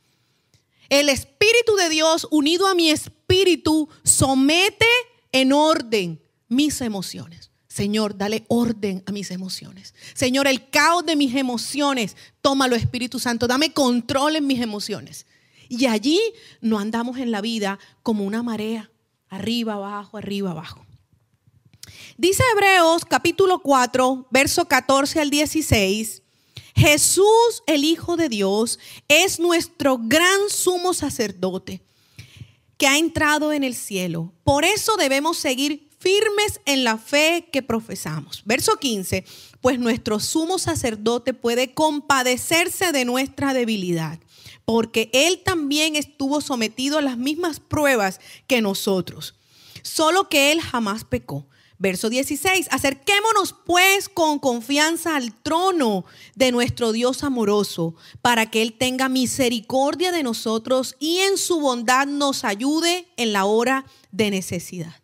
El 0.89 1.09
Espíritu 1.09 1.75
de 1.77 1.89
Dios 1.89 2.27
unido 2.31 2.67
a 2.67 2.75
mi 2.75 2.89
espíritu 2.89 3.89
somete 4.03 4.85
en 5.31 5.53
orden 5.53 6.21
mis 6.47 6.81
emociones. 6.81 7.51
Señor, 7.67 8.17
dale 8.17 8.45
orden 8.47 9.03
a 9.05 9.11
mis 9.11 9.31
emociones. 9.31 9.93
Señor, 10.13 10.47
el 10.47 10.69
caos 10.69 11.05
de 11.05 11.17
mis 11.17 11.35
emociones, 11.35 12.15
tómalo 12.41 12.75
Espíritu 12.75 13.19
Santo, 13.19 13.47
dame 13.47 13.73
control 13.73 14.37
en 14.37 14.47
mis 14.47 14.61
emociones. 14.61 15.25
Y 15.67 15.85
allí 15.87 16.21
no 16.61 16.79
andamos 16.79 17.17
en 17.17 17.31
la 17.31 17.41
vida 17.41 17.77
como 18.01 18.23
una 18.23 18.43
marea, 18.43 18.91
arriba, 19.27 19.73
abajo, 19.73 20.17
arriba, 20.17 20.51
abajo. 20.51 20.85
Dice 22.17 22.43
Hebreos 22.53 23.03
capítulo 23.03 23.59
4, 23.59 24.27
verso 24.31 24.65
14 24.65 25.19
al 25.19 25.29
16. 25.29 26.21
Jesús, 26.75 27.63
el 27.67 27.86
Hijo 27.86 28.17
de 28.17 28.27
Dios, 28.27 28.79
es 29.08 29.39
nuestro 29.39 29.98
gran 29.98 30.50
sumo 30.50 30.94
sacerdote 30.94 31.82
que 32.77 32.88
ha 32.88 32.98
entrado 32.98 33.53
en 33.53 33.63
el 33.63 33.75
cielo. 33.75 34.34
Por 34.44 34.65
eso 34.65 34.98
debemos 34.98 35.38
seguir 35.38 35.89
firmes 36.00 36.60
en 36.65 36.84
la 36.84 36.98
fe 36.98 37.48
que 37.51 37.63
profesamos. 37.63 38.44
Verso 38.46 38.75
15, 38.75 39.25
pues 39.62 39.79
nuestro 39.79 40.20
sumo 40.20 40.60
sacerdote 40.60 41.34
puede 41.34 41.74
compadecerse 41.74 42.91
de 42.91 43.05
nuestra 43.05 43.53
debilidad, 43.53 44.20
porque 44.65 45.10
él 45.13 45.41
también 45.44 45.96
estuvo 45.96 46.41
sometido 46.41 46.98
a 46.98 47.01
las 47.01 47.17
mismas 47.17 47.60
pruebas 47.60 48.20
que 48.48 48.62
nosotros, 48.62 49.36
solo 49.82 50.27
que 50.27 50.51
él 50.51 50.62
jamás 50.62 51.05
pecó. 51.05 51.48
Verso 51.77 52.10
16, 52.10 52.67
acerquémonos 52.72 53.53
pues 53.65 54.08
con 54.08 54.39
confianza 54.39 55.17
al 55.17 55.34
trono 55.34 56.05
de 56.36 56.51
nuestro 56.51 56.94
Dios 56.94 57.24
amoroso, 57.24 57.96
para 58.22 58.50
que 58.50 58.62
Él 58.62 58.74
tenga 58.74 59.10
misericordia 59.10 60.13
de 60.13 60.24
nosotros 60.24 60.96
y 61.00 61.17
en 61.17 61.38
su 61.38 61.60
bondad 61.60 62.08
nos 62.08 62.46
ayude 62.46 63.08
en 63.17 63.34
la 63.34 63.46
hora 63.46 63.86
de 64.12 64.32
necesidad. 64.32 64.96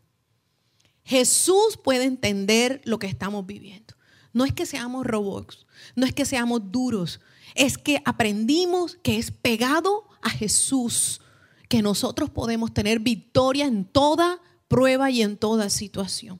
Jesús 1.04 1.78
puede 1.84 2.06
entender 2.06 2.82
lo 2.86 3.00
que 3.00 3.08
estamos 3.08 3.46
viviendo. 3.46 3.96
No 4.32 4.46
es 4.46 4.54
que 4.54 4.66
seamos 4.66 5.06
robots, 5.06 5.66
no 5.96 6.06
es 6.06 6.14
que 6.14 6.24
seamos 6.24 6.72
duros, 6.72 7.20
es 7.54 7.78
que 7.78 8.02
aprendimos 8.06 8.98
que 9.04 9.18
es 9.18 9.32
pegado 9.32 10.08
a 10.22 10.30
Jesús, 10.30 11.20
que 11.68 11.82
nosotros 11.82 12.30
podemos 12.30 12.74
tener 12.74 13.00
victoria 13.00 13.66
en 13.66 13.84
toda 13.84 14.40
prueba 14.70 15.12
y 15.12 15.22
en 15.22 15.36
toda 15.36 15.70
situación. 15.70 16.40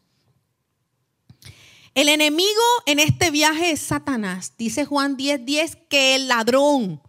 El 1.94 2.08
enemigo 2.08 2.62
en 2.86 3.00
este 3.00 3.32
viaje 3.32 3.72
es 3.72 3.82
Satanás. 3.82 4.54
Dice 4.58 4.86
Juan 4.86 5.18
10:10 5.18 5.46
10, 5.46 5.78
que 5.90 6.16
el 6.16 6.30
ladrón 6.30 7.02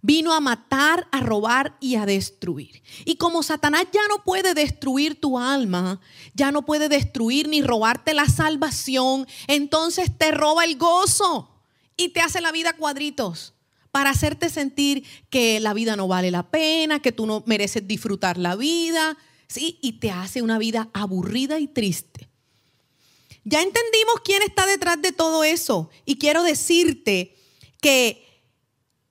vino 0.00 0.32
a 0.32 0.40
matar, 0.40 1.06
a 1.12 1.20
robar 1.20 1.76
y 1.80 1.96
a 1.96 2.06
destruir. 2.06 2.82
Y 3.04 3.16
como 3.16 3.42
Satanás 3.42 3.84
ya 3.92 4.00
no 4.08 4.24
puede 4.24 4.54
destruir 4.54 5.20
tu 5.20 5.38
alma, 5.38 6.00
ya 6.34 6.50
no 6.50 6.64
puede 6.64 6.88
destruir 6.88 7.46
ni 7.48 7.60
robarte 7.60 8.14
la 8.14 8.26
salvación, 8.26 9.26
entonces 9.48 10.10
te 10.16 10.30
roba 10.30 10.64
el 10.64 10.78
gozo 10.78 11.50
y 11.98 12.08
te 12.08 12.20
hace 12.20 12.40
la 12.40 12.52
vida 12.52 12.72
cuadritos 12.72 13.52
para 13.90 14.10
hacerte 14.10 14.48
sentir 14.48 15.04
que 15.28 15.60
la 15.60 15.74
vida 15.74 15.94
no 15.94 16.08
vale 16.08 16.30
la 16.30 16.50
pena, 16.50 17.00
que 17.02 17.12
tú 17.12 17.26
no 17.26 17.44
mereces 17.46 17.86
disfrutar 17.86 18.38
la 18.38 18.56
vida, 18.56 19.18
¿sí? 19.46 19.78
Y 19.82 20.00
te 20.00 20.10
hace 20.10 20.40
una 20.40 20.56
vida 20.56 20.88
aburrida 20.94 21.60
y 21.60 21.68
triste. 21.68 22.31
Ya 23.44 23.60
entendimos 23.60 24.20
quién 24.24 24.42
está 24.42 24.66
detrás 24.66 25.00
de 25.02 25.12
todo 25.12 25.44
eso. 25.44 25.90
Y 26.04 26.18
quiero 26.18 26.42
decirte 26.42 27.36
que 27.80 28.22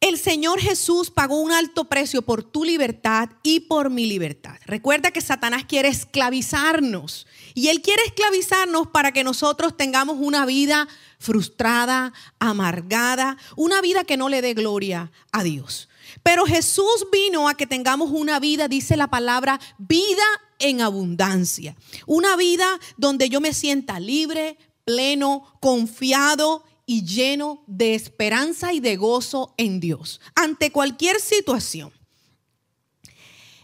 el 0.01 0.17
Señor 0.17 0.59
Jesús 0.59 1.11
pagó 1.11 1.39
un 1.39 1.51
alto 1.51 1.85
precio 1.85 2.23
por 2.23 2.43
tu 2.43 2.63
libertad 2.63 3.29
y 3.43 3.61
por 3.61 3.91
mi 3.91 4.07
libertad. 4.07 4.55
Recuerda 4.65 5.11
que 5.11 5.21
Satanás 5.21 5.65
quiere 5.65 5.89
esclavizarnos. 5.89 7.27
Y 7.53 7.67
Él 7.67 7.83
quiere 7.83 8.01
esclavizarnos 8.05 8.88
para 8.88 9.11
que 9.11 9.23
nosotros 9.23 9.77
tengamos 9.77 10.17
una 10.19 10.47
vida 10.47 10.88
frustrada, 11.19 12.13
amargada, 12.39 13.38
una 13.55 13.79
vida 13.79 14.03
que 14.03 14.17
no 14.17 14.27
le 14.27 14.41
dé 14.41 14.55
gloria 14.55 15.11
a 15.31 15.43
Dios. 15.43 15.88
Pero 16.24 16.46
Jesús 16.46 17.08
vino 17.12 17.48
a 17.48 17.56
que 17.56 17.68
tengamos 17.68 18.12
una 18.12 18.39
vida, 18.39 18.68
dice 18.68 18.98
la 18.98 19.08
palabra, 19.08 19.60
vida 19.77 20.24
en 20.60 20.82
abundancia. 20.82 21.75
Una 22.06 22.36
vida 22.36 22.80
donde 22.98 23.30
yo 23.30 23.41
me 23.41 23.53
sienta 23.53 24.00
libre, 24.00 24.58
pleno, 24.86 25.58
confiado 25.60 26.63
y 26.86 27.06
lleno 27.06 27.63
de 27.68 27.96
esperanza 27.96 28.74
y 28.74 28.80
de 28.80 28.98
gozo 28.98 29.53
en 29.58 29.80
Dios 29.80 30.20
ante 30.36 30.72
cualquier 30.72 31.20
situación. 31.20 31.94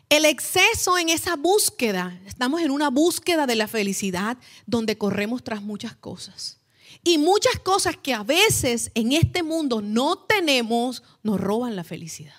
El 0.09 0.23
exceso 0.23 0.97
en 0.97 1.09
esa 1.09 1.35
búsqueda, 1.35 2.17
estamos 2.25 2.61
en 2.61 2.71
una 2.71 2.89
búsqueda 2.89 3.45
de 3.45 3.55
la 3.55 3.67
felicidad 3.67 4.37
donde 4.65 4.97
corremos 4.97 5.43
tras 5.43 5.61
muchas 5.61 5.95
cosas. 5.95 6.56
Y 7.03 7.17
muchas 7.17 7.59
cosas 7.59 7.97
que 7.97 8.13
a 8.13 8.23
veces 8.23 8.91
en 8.95 9.13
este 9.13 9.43
mundo 9.43 9.81
no 9.81 10.17
tenemos 10.17 11.03
nos 11.23 11.39
roban 11.39 11.75
la 11.75 11.83
felicidad. 11.83 12.35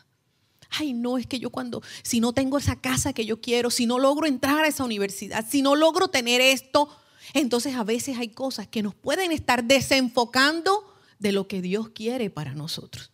Ay, 0.71 0.93
no, 0.93 1.17
es 1.17 1.27
que 1.27 1.39
yo 1.39 1.51
cuando, 1.51 1.83
si 2.03 2.21
no 2.21 2.33
tengo 2.33 2.59
esa 2.59 2.81
casa 2.81 3.13
que 3.13 3.25
yo 3.25 3.41
quiero, 3.41 3.71
si 3.71 3.87
no 3.87 3.99
logro 3.99 4.27
entrar 4.27 4.65
a 4.65 4.69
esa 4.69 4.85
universidad, 4.85 5.47
si 5.49 5.63
no 5.63 5.75
logro 5.75 6.09
tener 6.09 6.41
esto, 6.41 6.89
entonces 7.33 7.75
a 7.75 7.85
veces 7.85 8.19
hay 8.19 8.29
cosas 8.29 8.69
que 8.69 8.83
nos 8.83 8.95
pueden 8.95 9.33
estar 9.33 9.65
desenfocando 9.65 10.85
de 11.19 11.33
lo 11.33 11.49
que 11.49 11.63
Dios 11.63 11.89
quiere 11.89 12.31
para 12.31 12.55
nosotros. 12.55 13.11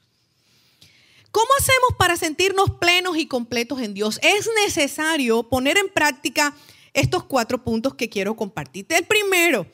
¿Cómo 1.31 1.49
hacemos 1.59 1.91
para 1.99 2.17
sentirnos 2.17 2.71
plenos 2.81 3.17
y 3.17 3.27
completos 3.27 3.81
en 3.81 3.95
Dios? 3.95 4.21
Es 4.23 4.49
necesario 4.65 5.43
poner 5.49 5.79
en 5.79 5.89
práctica 5.89 6.55
estos 6.93 7.25
cuatro 7.25 7.65
puntos 7.65 7.95
que 7.95 8.09
quiero 8.09 8.37
compartirte. 8.37 8.97
El 8.97 9.05
primero, 9.05 9.67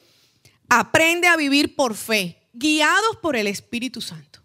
aprende 0.71 1.27
a 1.27 1.37
vivir 1.37 1.77
por 1.77 1.95
fe, 1.95 2.49
guiados 2.55 3.19
por 3.21 3.37
el 3.37 3.47
Espíritu 3.47 4.01
Santo. 4.01 4.41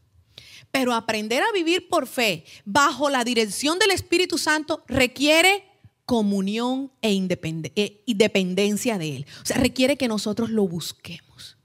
Pero 0.72 0.94
aprender 0.94 1.42
a 1.42 1.54
vivir 1.54 1.88
por 1.88 2.06
fe 2.06 2.44
bajo 2.66 3.10
la 3.10 3.24
dirección 3.24 3.80
del 3.80 3.92
Espíritu 3.92 4.38
Santo 4.38 4.84
requiere 4.90 5.64
comunión 6.06 6.92
e, 7.02 7.16
e 7.16 8.14
dependencia 8.14 8.98
de 8.98 9.16
Él. 9.16 9.26
O 9.42 9.46
sea, 9.46 9.58
requiere 9.58 9.96
que 9.96 10.10
nosotros 10.10 10.50
lo 10.50 10.68
busquemos. 10.68 11.58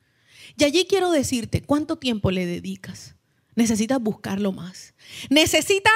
Y 0.56 0.62
allí 0.62 0.84
quiero 0.84 1.10
decirte, 1.10 1.62
¿cuánto 1.62 1.96
tiempo 1.96 2.30
le 2.30 2.46
dedicas? 2.46 3.16
necesitas 3.60 4.00
buscarlo 4.00 4.52
más. 4.52 4.94
Necesita, 5.28 5.90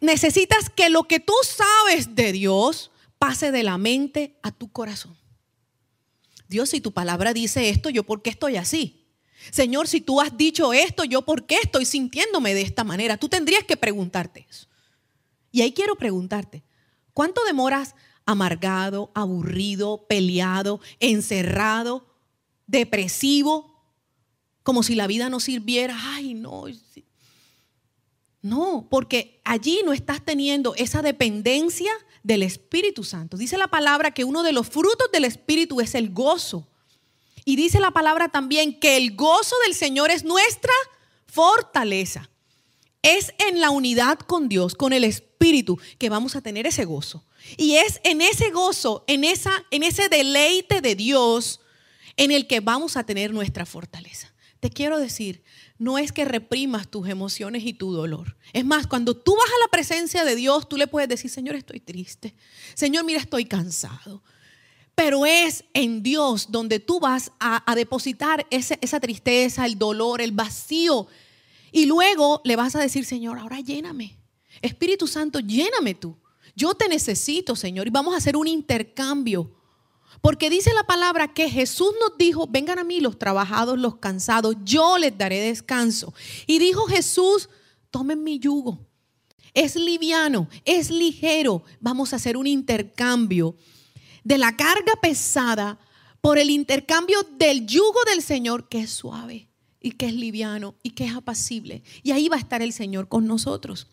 necesitas 0.00 0.70
que 0.70 0.90
lo 0.90 1.04
que 1.04 1.20
tú 1.20 1.32
sabes 1.42 2.14
de 2.14 2.32
Dios 2.32 2.90
pase 3.18 3.50
de 3.50 3.62
la 3.62 3.78
mente 3.78 4.38
a 4.42 4.52
tu 4.52 4.70
corazón. 4.70 5.16
Dios, 6.48 6.70
si 6.70 6.80
tu 6.80 6.92
palabra 6.92 7.32
dice 7.32 7.68
esto, 7.68 7.90
¿yo 7.90 8.04
por 8.04 8.22
qué 8.22 8.30
estoy 8.30 8.56
así? 8.56 9.06
Señor, 9.50 9.88
si 9.88 10.00
tú 10.00 10.20
has 10.20 10.36
dicho 10.36 10.72
esto, 10.72 11.04
¿yo 11.04 11.22
por 11.22 11.46
qué 11.46 11.58
estoy 11.62 11.84
sintiéndome 11.84 12.54
de 12.54 12.62
esta 12.62 12.84
manera? 12.84 13.16
Tú 13.16 13.28
tendrías 13.28 13.64
que 13.64 13.76
preguntarte 13.76 14.46
eso. 14.48 14.66
Y 15.52 15.62
ahí 15.62 15.72
quiero 15.72 15.96
preguntarte, 15.96 16.64
¿cuánto 17.12 17.44
demoras 17.44 17.94
amargado, 18.24 19.10
aburrido, 19.14 20.06
peleado, 20.08 20.80
encerrado, 21.00 22.06
depresivo, 22.66 23.84
como 24.62 24.82
si 24.82 24.94
la 24.94 25.06
vida 25.06 25.30
no 25.30 25.40
sirviera? 25.40 25.96
Ay, 25.98 26.34
no. 26.34 26.64
No, 28.42 28.86
porque 28.90 29.40
allí 29.44 29.80
no 29.84 29.92
estás 29.92 30.24
teniendo 30.24 30.74
esa 30.74 31.02
dependencia 31.02 31.90
del 32.26 32.42
Espíritu 32.42 33.04
Santo. 33.04 33.36
Dice 33.36 33.56
la 33.56 33.68
palabra 33.68 34.10
que 34.10 34.24
uno 34.24 34.42
de 34.42 34.52
los 34.52 34.68
frutos 34.68 35.10
del 35.12 35.24
Espíritu 35.24 35.80
es 35.80 35.94
el 35.94 36.10
gozo. 36.10 36.66
Y 37.44 37.54
dice 37.54 37.78
la 37.78 37.92
palabra 37.92 38.28
también 38.28 38.80
que 38.80 38.96
el 38.96 39.14
gozo 39.14 39.54
del 39.64 39.76
Señor 39.76 40.10
es 40.10 40.24
nuestra 40.24 40.72
fortaleza. 41.26 42.28
Es 43.02 43.32
en 43.38 43.60
la 43.60 43.70
unidad 43.70 44.18
con 44.18 44.48
Dios, 44.48 44.74
con 44.74 44.92
el 44.92 45.04
Espíritu, 45.04 45.78
que 45.98 46.08
vamos 46.08 46.34
a 46.34 46.40
tener 46.40 46.66
ese 46.66 46.84
gozo. 46.84 47.24
Y 47.56 47.76
es 47.76 48.00
en 48.02 48.20
ese 48.20 48.50
gozo, 48.50 49.04
en, 49.06 49.22
esa, 49.22 49.64
en 49.70 49.84
ese 49.84 50.08
deleite 50.08 50.80
de 50.80 50.96
Dios, 50.96 51.60
en 52.16 52.32
el 52.32 52.48
que 52.48 52.58
vamos 52.58 52.96
a 52.96 53.04
tener 53.04 53.32
nuestra 53.32 53.64
fortaleza. 53.66 54.34
Te 54.58 54.70
quiero 54.70 54.98
decir, 54.98 55.44
no 55.78 55.98
es 55.98 56.12
que 56.12 56.24
reprimas 56.24 56.88
tus 56.88 57.08
emociones 57.08 57.64
y 57.64 57.74
tu 57.74 57.92
dolor. 57.92 58.36
Es 58.52 58.64
más, 58.64 58.86
cuando 58.86 59.14
tú 59.14 59.34
vas 59.36 59.48
a 59.48 59.64
la 59.64 59.70
presencia 59.70 60.24
de 60.24 60.34
Dios, 60.34 60.68
tú 60.68 60.76
le 60.76 60.86
puedes 60.86 61.08
decir, 61.08 61.30
Señor, 61.30 61.54
estoy 61.54 61.80
triste. 61.80 62.34
Señor, 62.74 63.04
mira, 63.04 63.20
estoy 63.20 63.44
cansado. 63.44 64.22
Pero 64.94 65.26
es 65.26 65.64
en 65.74 66.02
Dios 66.02 66.50
donde 66.50 66.80
tú 66.80 67.00
vas 67.00 67.30
a, 67.38 67.74
depositar 67.74 68.46
esa 68.50 69.00
tristeza, 69.00 69.66
el 69.66 69.78
dolor, 69.78 70.22
el 70.22 70.32
vacío. 70.32 71.06
Y 71.70 71.84
luego 71.84 72.40
le 72.44 72.56
vas 72.56 72.74
a 72.74 72.80
decir, 72.80 73.04
Señor, 73.04 73.38
ahora 73.38 73.60
lléname. 73.60 74.16
Espíritu 74.62 75.06
Santo, 75.06 75.40
lléname 75.40 75.94
tú. 75.94 76.16
Yo 76.54 76.74
te 76.74 76.88
necesito, 76.88 77.54
Señor. 77.54 77.86
Y 77.86 77.90
vamos 77.90 78.14
a 78.14 78.16
hacer 78.16 78.36
un 78.36 78.48
intercambio. 78.48 79.55
Porque 80.20 80.50
dice 80.50 80.72
la 80.74 80.84
palabra 80.84 81.32
que 81.32 81.50
Jesús 81.50 81.92
nos 82.00 82.16
dijo, 82.18 82.46
vengan 82.46 82.78
a 82.78 82.84
mí 82.84 83.00
los 83.00 83.18
trabajados, 83.18 83.78
los 83.78 83.96
cansados, 83.96 84.56
yo 84.64 84.98
les 84.98 85.16
daré 85.16 85.40
descanso. 85.40 86.12
Y 86.46 86.58
dijo 86.58 86.86
Jesús, 86.86 87.48
tomen 87.90 88.22
mi 88.22 88.38
yugo. 88.38 88.78
Es 89.54 89.76
liviano, 89.76 90.48
es 90.64 90.90
ligero. 90.90 91.62
Vamos 91.80 92.12
a 92.12 92.16
hacer 92.16 92.36
un 92.36 92.46
intercambio 92.46 93.56
de 94.24 94.38
la 94.38 94.56
carga 94.56 94.94
pesada 95.00 95.78
por 96.20 96.38
el 96.38 96.50
intercambio 96.50 97.22
del 97.38 97.66
yugo 97.66 98.00
del 98.10 98.22
Señor 98.22 98.68
que 98.68 98.80
es 98.80 98.90
suave 98.90 99.48
y 99.80 99.92
que 99.92 100.06
es 100.06 100.14
liviano 100.14 100.74
y 100.82 100.90
que 100.90 101.04
es 101.04 101.14
apacible. 101.14 101.84
Y 102.02 102.10
ahí 102.10 102.28
va 102.28 102.36
a 102.36 102.40
estar 102.40 102.60
el 102.60 102.72
Señor 102.72 103.08
con 103.08 103.26
nosotros. 103.26 103.86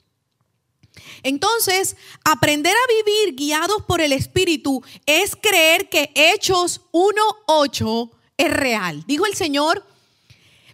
Entonces, 1.23 1.95
aprender 2.23 2.73
a 2.73 3.03
vivir 3.05 3.35
guiados 3.35 3.83
por 3.87 4.01
el 4.01 4.11
Espíritu 4.11 4.83
es 5.05 5.35
creer 5.35 5.89
que 5.89 6.11
Hechos 6.15 6.81
1.8 6.91 8.11
es 8.37 8.53
real. 8.53 9.03
Dijo 9.07 9.25
el 9.25 9.35
Señor, 9.35 9.85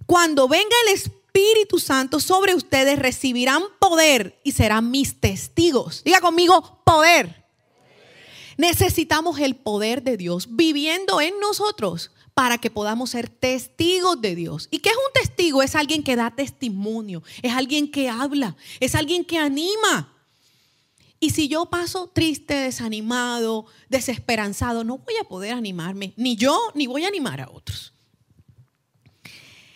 cuando 0.06 0.48
venga 0.48 0.76
el 0.88 0.94
Espíritu 0.94 1.80
Santo 1.80 2.20
sobre 2.20 2.56
ustedes 2.56 2.98
recibirán 2.98 3.64
poder 3.80 4.40
y 4.44 4.54
serán 4.54 4.92
mis 4.92 5.20
testigos. 5.20 6.04
Diga 6.04 6.22
conmigo, 6.22 6.82
poder. 6.84 7.46
Necesitamos 8.58 9.40
el 9.40 9.56
poder 9.56 10.04
de 10.04 10.18
Dios 10.18 10.48
viviendo 10.50 11.22
en 11.22 11.40
nosotros 11.40 12.12
para 12.40 12.58
que 12.58 12.72
podamos 12.72 13.10
ser 13.10 13.28
testigos 13.28 14.22
de 14.22 14.34
Dios. 14.34 14.70
¿Y 14.72 14.80
qué 14.80 14.92
es 14.92 14.96
un 14.96 15.12
testigo? 15.12 15.62
Es 15.62 15.76
alguien 15.76 16.04
que 16.04 16.16
da 16.16 16.32
testimonio, 16.32 17.22
es 17.42 17.52
alguien 17.52 17.92
que 17.92 18.08
habla, 18.08 18.56
es 18.80 18.96
alguien 18.96 19.26
que 19.26 19.38
anima. 19.38 20.16
Y 21.20 21.32
si 21.32 21.50
yo 21.50 21.66
paso 21.66 22.08
triste, 22.08 22.54
desanimado, 22.54 23.66
desesperanzado, 23.90 24.86
no 24.86 25.00
voy 25.00 25.16
a 25.20 25.26
poder 25.26 25.54
animarme, 25.54 26.14
ni 26.16 26.38
yo, 26.38 26.58
ni 26.76 26.88
voy 26.88 27.04
a 27.04 27.10
animar 27.10 27.42
a 27.42 27.50
otros. 27.50 27.92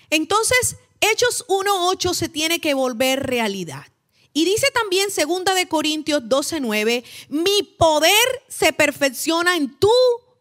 Entonces, 0.09 0.77
Hechos 1.01 1.45
1.8 1.49 2.13
se 2.13 2.29
tiene 2.29 2.61
que 2.61 2.73
volver 2.73 3.23
realidad. 3.23 3.87
Y 4.31 4.45
dice 4.45 4.67
también 4.73 5.11
segunda 5.11 5.53
de 5.53 5.67
Corintios 5.67 6.23
12:9, 6.29 7.03
mi 7.27 7.63
poder 7.77 8.41
se 8.47 8.71
perfecciona 8.71 9.57
en 9.57 9.77
tu 9.77 9.91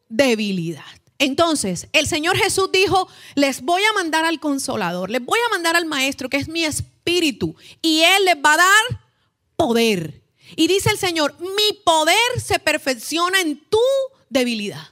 debilidad. 0.08 1.01
Entonces, 1.22 1.86
el 1.92 2.08
Señor 2.08 2.36
Jesús 2.36 2.70
dijo, 2.72 3.06
les 3.36 3.62
voy 3.62 3.80
a 3.80 3.92
mandar 3.92 4.24
al 4.24 4.40
consolador, 4.40 5.08
les 5.08 5.24
voy 5.24 5.38
a 5.46 5.50
mandar 5.50 5.76
al 5.76 5.86
maestro, 5.86 6.28
que 6.28 6.36
es 6.36 6.48
mi 6.48 6.64
espíritu, 6.64 7.54
y 7.80 8.00
Él 8.00 8.24
les 8.24 8.34
va 8.34 8.54
a 8.54 8.56
dar 8.56 9.00
poder. 9.54 10.20
Y 10.56 10.66
dice 10.66 10.90
el 10.90 10.98
Señor, 10.98 11.36
mi 11.38 11.78
poder 11.84 12.16
se 12.44 12.58
perfecciona 12.58 13.40
en 13.40 13.56
tu 13.70 13.78
debilidad 14.30 14.88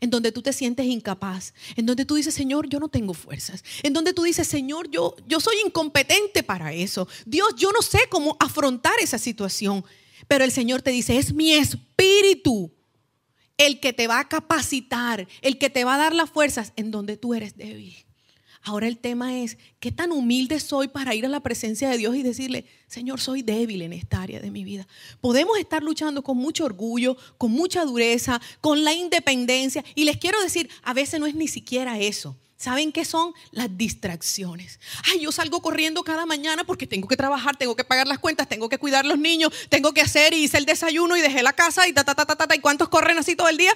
en 0.00 0.10
donde 0.10 0.32
tú 0.32 0.42
te 0.42 0.52
sientes 0.52 0.84
incapaz, 0.86 1.54
en 1.76 1.86
donde 1.86 2.04
tú 2.04 2.16
dices, 2.16 2.34
Señor, 2.34 2.68
yo 2.68 2.80
no 2.80 2.88
tengo 2.88 3.14
fuerzas, 3.14 3.62
en 3.84 3.92
donde 3.92 4.12
tú 4.12 4.24
dices, 4.24 4.48
Señor, 4.48 4.90
yo, 4.90 5.14
yo 5.28 5.38
soy 5.38 5.54
incompetente 5.64 6.42
para 6.42 6.72
eso. 6.72 7.06
Dios, 7.24 7.54
yo 7.56 7.70
no 7.70 7.80
sé 7.80 8.00
cómo 8.10 8.36
afrontar 8.40 8.94
esa 9.00 9.18
situación. 9.18 9.84
Pero 10.26 10.44
el 10.44 10.50
Señor 10.50 10.82
te 10.82 10.90
dice, 10.90 11.16
es 11.16 11.32
mi 11.32 11.52
espíritu 11.52 12.72
el 13.56 13.80
que 13.80 13.92
te 13.92 14.06
va 14.06 14.20
a 14.20 14.28
capacitar, 14.28 15.26
el 15.42 15.58
que 15.58 15.70
te 15.70 15.84
va 15.84 15.94
a 15.94 15.98
dar 15.98 16.14
las 16.14 16.30
fuerzas 16.30 16.72
en 16.76 16.90
donde 16.90 17.16
tú 17.16 17.34
eres 17.34 17.56
débil. 17.56 17.96
Ahora 18.66 18.88
el 18.88 18.96
tema 18.96 19.38
es, 19.38 19.58
¿qué 19.78 19.92
tan 19.92 20.10
humilde 20.10 20.58
soy 20.58 20.88
para 20.88 21.14
ir 21.14 21.26
a 21.26 21.28
la 21.28 21.40
presencia 21.40 21.90
de 21.90 21.98
Dios 21.98 22.16
y 22.16 22.22
decirle, 22.22 22.64
Señor, 22.86 23.20
soy 23.20 23.42
débil 23.42 23.82
en 23.82 23.92
esta 23.92 24.22
área 24.22 24.40
de 24.40 24.50
mi 24.50 24.64
vida? 24.64 24.88
Podemos 25.20 25.58
estar 25.58 25.82
luchando 25.82 26.22
con 26.22 26.38
mucho 26.38 26.64
orgullo, 26.64 27.18
con 27.36 27.52
mucha 27.52 27.84
dureza, 27.84 28.40
con 28.62 28.82
la 28.82 28.94
independencia. 28.94 29.84
Y 29.94 30.06
les 30.06 30.16
quiero 30.16 30.42
decir, 30.42 30.70
a 30.82 30.94
veces 30.94 31.20
no 31.20 31.26
es 31.26 31.34
ni 31.34 31.46
siquiera 31.46 31.98
eso. 31.98 32.36
¿Saben 32.56 32.92
qué 32.92 33.04
son? 33.04 33.34
Las 33.50 33.76
distracciones. 33.76 34.78
Ay, 35.04 35.20
yo 35.20 35.32
salgo 35.32 35.60
corriendo 35.60 36.02
cada 36.02 36.24
mañana 36.24 36.64
porque 36.64 36.86
tengo 36.86 37.08
que 37.08 37.16
trabajar, 37.16 37.56
tengo 37.56 37.74
que 37.76 37.84
pagar 37.84 38.06
las 38.06 38.18
cuentas, 38.18 38.48
tengo 38.48 38.68
que 38.68 38.78
cuidar 38.78 39.04
los 39.04 39.18
niños, 39.18 39.52
tengo 39.68 39.92
que 39.92 40.00
hacer 40.00 40.32
y 40.32 40.44
hice 40.44 40.58
el 40.58 40.64
desayuno 40.64 41.16
y 41.16 41.20
dejé 41.20 41.42
la 41.42 41.52
casa 41.52 41.88
y 41.88 41.92
ta, 41.92 42.04
ta, 42.04 42.14
ta, 42.14 42.24
ta, 42.24 42.36
ta, 42.36 42.54
¿Y 42.54 42.60
cuántos 42.60 42.88
corren 42.88 43.18
así 43.18 43.36
todo 43.36 43.48
el 43.48 43.56
día? 43.56 43.72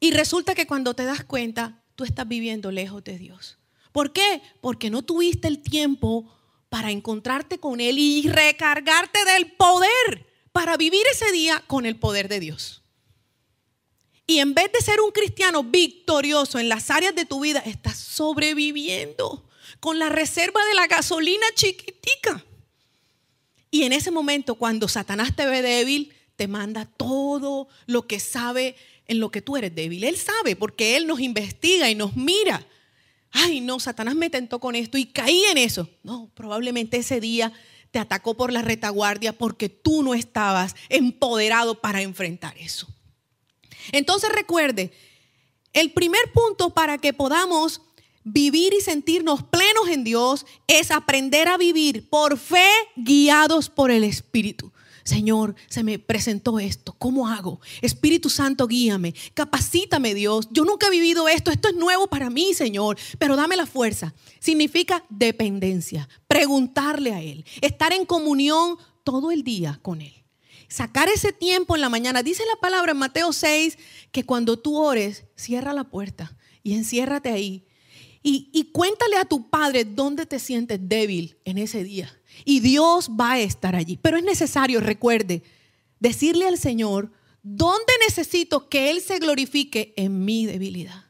Y 0.00 0.12
resulta 0.12 0.54
que 0.54 0.66
cuando 0.66 0.94
te 0.94 1.04
das 1.04 1.24
cuenta, 1.24 1.82
tú 1.94 2.04
estás 2.04 2.26
viviendo 2.26 2.70
lejos 2.70 3.04
de 3.04 3.18
Dios. 3.18 3.58
¿Por 3.92 4.12
qué? 4.12 4.42
Porque 4.60 4.90
no 4.90 5.02
tuviste 5.02 5.48
el 5.48 5.62
tiempo 5.62 6.32
para 6.68 6.90
encontrarte 6.90 7.58
con 7.58 7.80
Él 7.80 7.98
y 7.98 8.28
recargarte 8.28 9.24
del 9.24 9.52
poder 9.52 10.26
para 10.52 10.76
vivir 10.76 11.02
ese 11.10 11.30
día 11.32 11.62
con 11.66 11.86
el 11.86 11.96
poder 11.98 12.28
de 12.28 12.40
Dios. 12.40 12.81
Y 14.32 14.38
en 14.38 14.54
vez 14.54 14.72
de 14.72 14.80
ser 14.80 14.98
un 15.02 15.10
cristiano 15.10 15.62
victorioso 15.62 16.58
en 16.58 16.70
las 16.70 16.90
áreas 16.90 17.14
de 17.14 17.26
tu 17.26 17.40
vida, 17.40 17.58
estás 17.66 17.98
sobreviviendo 17.98 19.46
con 19.78 19.98
la 19.98 20.08
reserva 20.08 20.64
de 20.64 20.74
la 20.74 20.86
gasolina 20.86 21.44
chiquitica. 21.54 22.42
Y 23.70 23.82
en 23.82 23.92
ese 23.92 24.10
momento, 24.10 24.54
cuando 24.54 24.88
Satanás 24.88 25.36
te 25.36 25.44
ve 25.44 25.60
débil, 25.60 26.14
te 26.36 26.48
manda 26.48 26.86
todo 26.86 27.68
lo 27.84 28.06
que 28.06 28.20
sabe 28.20 28.74
en 29.06 29.20
lo 29.20 29.30
que 29.30 29.42
tú 29.42 29.58
eres 29.58 29.74
débil. 29.74 30.02
Él 30.02 30.16
sabe 30.16 30.56
porque 30.56 30.96
Él 30.96 31.06
nos 31.06 31.20
investiga 31.20 31.90
y 31.90 31.94
nos 31.94 32.16
mira. 32.16 32.66
Ay, 33.32 33.60
no, 33.60 33.80
Satanás 33.80 34.14
me 34.14 34.30
tentó 34.30 34.60
con 34.60 34.74
esto 34.74 34.96
y 34.96 35.04
caí 35.04 35.44
en 35.50 35.58
eso. 35.58 35.90
No, 36.02 36.30
probablemente 36.34 36.96
ese 36.96 37.20
día 37.20 37.52
te 37.90 37.98
atacó 37.98 38.34
por 38.34 38.50
la 38.50 38.62
retaguardia 38.62 39.36
porque 39.36 39.68
tú 39.68 40.02
no 40.02 40.14
estabas 40.14 40.74
empoderado 40.88 41.82
para 41.82 42.00
enfrentar 42.00 42.56
eso. 42.56 42.88
Entonces 43.90 44.30
recuerde, 44.30 44.92
el 45.72 45.92
primer 45.92 46.32
punto 46.32 46.70
para 46.70 46.98
que 46.98 47.12
podamos 47.12 47.80
vivir 48.24 48.72
y 48.74 48.80
sentirnos 48.80 49.42
plenos 49.42 49.88
en 49.88 50.04
Dios 50.04 50.46
es 50.68 50.90
aprender 50.90 51.48
a 51.48 51.56
vivir 51.56 52.08
por 52.08 52.38
fe 52.38 52.68
guiados 52.96 53.68
por 53.68 53.90
el 53.90 54.04
Espíritu. 54.04 54.72
Señor, 55.04 55.56
se 55.68 55.82
me 55.82 55.98
presentó 55.98 56.60
esto, 56.60 56.94
¿cómo 56.96 57.26
hago? 57.26 57.60
Espíritu 57.80 58.30
Santo, 58.30 58.68
guíame, 58.68 59.14
capacítame 59.34 60.14
Dios. 60.14 60.48
Yo 60.52 60.64
nunca 60.64 60.86
he 60.86 60.90
vivido 60.90 61.28
esto, 61.28 61.50
esto 61.50 61.68
es 61.68 61.74
nuevo 61.74 62.06
para 62.06 62.30
mí, 62.30 62.54
Señor, 62.54 62.96
pero 63.18 63.34
dame 63.34 63.56
la 63.56 63.66
fuerza. 63.66 64.14
Significa 64.38 65.04
dependencia, 65.08 66.08
preguntarle 66.28 67.12
a 67.12 67.20
Él, 67.20 67.44
estar 67.60 67.92
en 67.92 68.06
comunión 68.06 68.76
todo 69.02 69.32
el 69.32 69.42
día 69.42 69.80
con 69.82 70.02
Él. 70.02 70.21
Sacar 70.72 71.10
ese 71.10 71.34
tiempo 71.34 71.74
en 71.74 71.82
la 71.82 71.90
mañana. 71.90 72.22
Dice 72.22 72.44
la 72.46 72.58
palabra 72.58 72.92
en 72.92 72.98
Mateo 72.98 73.34
6 73.34 73.76
que 74.10 74.24
cuando 74.24 74.58
tú 74.58 74.78
ores, 74.78 75.26
cierra 75.36 75.74
la 75.74 75.84
puerta 75.84 76.34
y 76.62 76.72
enciérrate 76.72 77.28
ahí 77.28 77.66
y, 78.22 78.48
y 78.54 78.72
cuéntale 78.72 79.18
a 79.18 79.26
tu 79.26 79.50
padre 79.50 79.84
dónde 79.84 80.24
te 80.24 80.38
sientes 80.38 80.78
débil 80.80 81.36
en 81.44 81.58
ese 81.58 81.84
día. 81.84 82.10
Y 82.46 82.60
Dios 82.60 83.10
va 83.10 83.32
a 83.32 83.40
estar 83.40 83.76
allí. 83.76 83.98
Pero 83.98 84.16
es 84.16 84.24
necesario, 84.24 84.80
recuerde, 84.80 85.42
decirle 86.00 86.46
al 86.46 86.56
Señor, 86.56 87.12
¿dónde 87.42 87.92
necesito 88.08 88.70
que 88.70 88.88
Él 88.90 89.02
se 89.02 89.18
glorifique 89.18 89.92
en 89.98 90.24
mi 90.24 90.46
debilidad? 90.46 91.04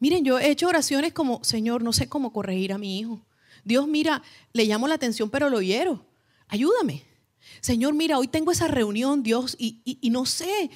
Miren, 0.00 0.24
yo 0.24 0.40
he 0.40 0.50
hecho 0.50 0.66
oraciones 0.66 1.12
como, 1.12 1.44
Señor, 1.44 1.80
no 1.80 1.92
sé 1.92 2.08
cómo 2.08 2.32
corregir 2.32 2.72
a 2.72 2.78
mi 2.78 2.98
hijo. 2.98 3.24
Dios, 3.62 3.86
mira, 3.86 4.24
le 4.52 4.64
llamo 4.64 4.88
la 4.88 4.96
atención, 4.96 5.30
pero 5.30 5.48
lo 5.48 5.62
hiero. 5.62 6.04
Ayúdame. 6.48 7.04
Señor, 7.60 7.94
mira, 7.94 8.18
hoy 8.18 8.28
tengo 8.28 8.52
esa 8.52 8.68
reunión, 8.68 9.22
Dios, 9.22 9.56
y, 9.58 9.98
no 10.10 10.26
sé 10.26 10.70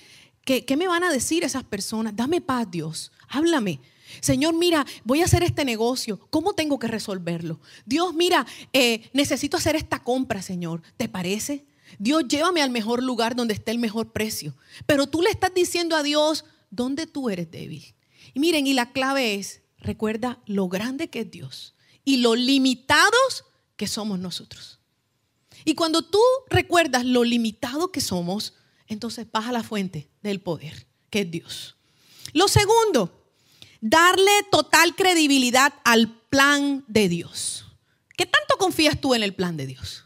¿qué, 0.45 0.65
qué 0.65 0.77
me 0.77 0.89
van 0.89 1.05
a 1.05 1.13
decir 1.13 1.45
esas 1.45 1.65
personas. 1.65 2.17
Dame 2.17 2.41
paz, 2.41 2.71
Dios. 2.71 3.13
Háblame. 3.29 3.81
Señor, 4.21 4.55
mira, 4.55 4.85
voy 5.05 5.23
a 5.23 5.25
hacer 5.25 5.43
este 5.43 5.65
negocio. 5.65 6.19
¿Cómo 6.31 6.55
tengo 6.55 6.79
que 6.79 6.89
resolverlo? 6.89 7.61
Dios, 7.87 8.15
mira, 8.15 8.47
eh, 8.73 9.09
necesito 9.13 9.57
hacer 9.57 9.77
esta 9.77 10.03
compra, 10.03 10.43
Señor. 10.43 10.83
¿Te 10.97 11.09
parece? 11.09 11.65
Dios, 11.99 12.27
llévame 12.29 12.63
al 12.63 12.71
mejor 12.71 13.03
lugar 13.03 13.37
donde 13.37 13.55
esté 13.55 13.71
el 13.71 13.79
mejor 13.79 14.13
precio. 14.13 14.57
Pero 14.87 15.07
tú 15.07 15.23
le 15.23 15.31
estás 15.31 15.55
diciendo 15.55 15.97
a 15.97 16.03
Dios, 16.03 16.45
¿dónde 16.71 17.07
tú 17.07 17.31
eres 17.31 17.51
débil? 17.51 17.95
Y 18.35 18.41
miren, 18.41 18.67
y 18.67 18.73
la 18.73 18.93
clave 18.93 19.35
es, 19.35 19.63
recuerda 19.79 20.41
lo 20.47 20.69
grande 20.69 21.09
que 21.09 21.21
es 21.21 21.31
Dios 21.31 21.75
y 22.05 22.19
lo 22.19 22.35
limitados 22.35 23.45
que 23.77 23.87
somos 23.87 24.19
nosotros. 24.19 24.80
Y 25.65 25.75
cuando 25.75 26.03
tú 26.03 26.21
recuerdas 26.49 27.05
lo 27.05 27.25
limitado 27.25 27.93
que 27.93 28.01
somos, 28.01 28.55
entonces 28.87 29.27
vas 29.31 29.47
a 29.47 29.53
la 29.53 29.63
fuente 29.63 30.09
del 30.23 30.41
poder, 30.41 30.87
que 31.11 31.21
es 31.21 31.31
Dios. 31.31 31.77
Lo 32.33 32.49
segundo, 32.49 33.33
darle 33.81 34.31
total 34.51 34.95
credibilidad 34.95 35.73
al 35.85 36.09
plan 36.29 36.85
de 36.89 37.09
Dios. 37.09 37.67
¿Qué 38.17 38.27
tanto 38.27 38.57
confías 38.59 39.01
tú 39.01 39.15
en 39.15 39.23
el 39.23 39.35
plan 39.35 39.57
de 39.57 39.67
Dios? 39.67 40.05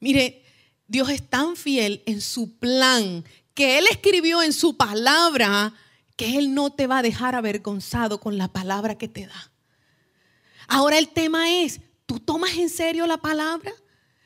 Mire, 0.00 0.44
Dios 0.86 1.10
es 1.10 1.28
tan 1.28 1.56
fiel 1.56 2.02
en 2.06 2.20
su 2.20 2.58
plan 2.58 3.24
que 3.54 3.78
Él 3.78 3.86
escribió 3.90 4.42
en 4.42 4.52
su 4.52 4.76
palabra 4.76 5.74
que 6.16 6.38
Él 6.38 6.54
no 6.54 6.70
te 6.70 6.86
va 6.86 6.98
a 6.98 7.02
dejar 7.02 7.34
avergonzado 7.34 8.20
con 8.20 8.38
la 8.38 8.48
palabra 8.48 8.96
que 8.96 9.08
te 9.08 9.26
da. 9.26 9.52
Ahora 10.68 10.98
el 10.98 11.08
tema 11.08 11.50
es, 11.50 11.80
¿tú 12.06 12.20
tomas 12.20 12.54
en 12.54 12.70
serio 12.70 13.06
la 13.06 13.18
palabra? 13.18 13.72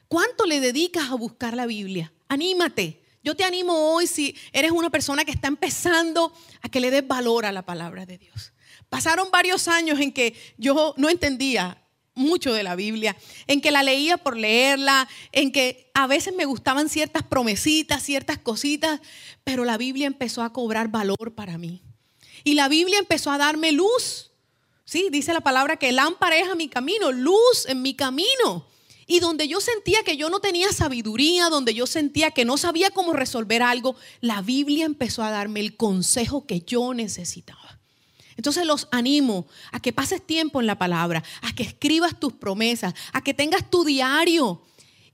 ¿Cuánto 0.08 0.46
le 0.46 0.60
dedicas 0.60 1.10
a 1.10 1.14
buscar 1.14 1.54
la 1.54 1.66
Biblia? 1.66 2.12
Anímate. 2.28 3.02
Yo 3.22 3.34
te 3.34 3.42
animo 3.42 3.92
hoy 3.92 4.06
si 4.06 4.36
eres 4.52 4.70
una 4.70 4.88
persona 4.88 5.24
que 5.24 5.32
está 5.32 5.48
empezando 5.48 6.32
a 6.62 6.68
que 6.68 6.78
le 6.78 6.92
des 6.92 7.06
valor 7.06 7.44
a 7.44 7.50
la 7.50 7.66
palabra 7.66 8.06
de 8.06 8.18
Dios. 8.18 8.52
Pasaron 8.88 9.32
varios 9.32 9.66
años 9.66 9.98
en 9.98 10.12
que 10.12 10.34
yo 10.58 10.94
no 10.96 11.10
entendía 11.10 11.82
mucho 12.14 12.52
de 12.52 12.62
la 12.62 12.76
Biblia, 12.76 13.16
en 13.46 13.60
que 13.60 13.70
la 13.70 13.82
leía 13.82 14.16
por 14.16 14.36
leerla, 14.36 15.08
en 15.32 15.50
que 15.52 15.90
a 15.92 16.06
veces 16.06 16.34
me 16.34 16.44
gustaban 16.44 16.88
ciertas 16.88 17.24
promesitas, 17.24 18.02
ciertas 18.02 18.38
cositas, 18.38 19.00
pero 19.44 19.64
la 19.64 19.76
Biblia 19.76 20.06
empezó 20.06 20.42
a 20.42 20.52
cobrar 20.52 20.88
valor 20.88 21.34
para 21.34 21.58
mí. 21.58 21.82
Y 22.44 22.54
la 22.54 22.68
Biblia 22.68 22.98
empezó 22.98 23.30
a 23.30 23.38
darme 23.38 23.72
luz. 23.72 24.30
Sí, 24.84 25.08
dice 25.10 25.32
la 25.32 25.40
palabra 25.40 25.76
que 25.76 25.90
lámpara 25.92 26.38
es 26.38 26.48
a 26.48 26.54
mi 26.54 26.68
camino, 26.68 27.10
luz 27.12 27.66
en 27.66 27.82
mi 27.82 27.94
camino. 27.94 28.66
Y 29.06 29.20
donde 29.20 29.46
yo 29.46 29.60
sentía 29.60 30.02
que 30.02 30.16
yo 30.16 30.30
no 30.30 30.40
tenía 30.40 30.72
sabiduría, 30.72 31.48
donde 31.48 31.74
yo 31.74 31.86
sentía 31.86 32.32
que 32.32 32.44
no 32.44 32.56
sabía 32.56 32.90
cómo 32.90 33.12
resolver 33.12 33.62
algo, 33.62 33.94
la 34.20 34.42
Biblia 34.42 34.84
empezó 34.84 35.22
a 35.22 35.30
darme 35.30 35.60
el 35.60 35.76
consejo 35.76 36.46
que 36.46 36.60
yo 36.60 36.92
necesitaba. 36.92 37.78
Entonces 38.36 38.66
los 38.66 38.88
animo 38.90 39.46
a 39.72 39.80
que 39.80 39.92
pases 39.92 40.24
tiempo 40.24 40.60
en 40.60 40.66
la 40.66 40.78
palabra, 40.78 41.22
a 41.42 41.54
que 41.54 41.62
escribas 41.62 42.18
tus 42.18 42.32
promesas, 42.32 42.94
a 43.12 43.22
que 43.22 43.32
tengas 43.32 43.70
tu 43.70 43.84
diario. 43.84 44.62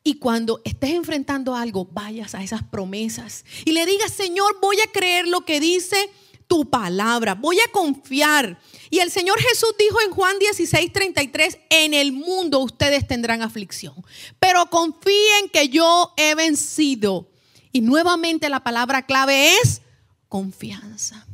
Y 0.02 0.14
cuando 0.14 0.60
estés 0.64 0.90
enfrentando 0.90 1.54
algo, 1.54 1.86
vayas 1.92 2.34
a 2.34 2.42
esas 2.42 2.62
promesas 2.64 3.44
y 3.64 3.72
le 3.72 3.86
digas, 3.86 4.12
Señor, 4.12 4.58
voy 4.60 4.80
a 4.80 4.90
creer 4.90 5.28
lo 5.28 5.44
que 5.44 5.60
dice 5.60 6.10
tu 6.52 6.68
palabra, 6.68 7.34
voy 7.34 7.58
a 7.60 7.72
confiar. 7.72 8.60
Y 8.90 8.98
el 8.98 9.10
Señor 9.10 9.40
Jesús 9.40 9.74
dijo 9.78 10.02
en 10.02 10.10
Juan 10.10 10.38
16, 10.38 10.92
33, 10.92 11.58
en 11.70 11.94
el 11.94 12.12
mundo 12.12 12.58
ustedes 12.58 13.06
tendrán 13.06 13.40
aflicción, 13.40 13.94
pero 14.38 14.66
confíen 14.66 15.48
que 15.50 15.70
yo 15.70 16.12
he 16.18 16.34
vencido. 16.34 17.30
Y 17.72 17.80
nuevamente 17.80 18.50
la 18.50 18.62
palabra 18.62 19.06
clave 19.06 19.54
es 19.62 19.80
confianza. 20.28 21.26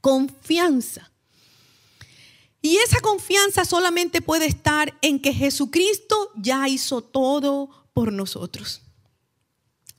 Confianza. 0.00 1.12
Y 2.62 2.78
esa 2.78 3.00
confianza 3.00 3.66
solamente 3.66 4.22
puede 4.22 4.46
estar 4.46 4.96
en 5.02 5.20
que 5.20 5.34
Jesucristo 5.34 6.30
ya 6.36 6.66
hizo 6.68 7.02
todo 7.02 7.68
por 7.92 8.14
nosotros. 8.14 8.80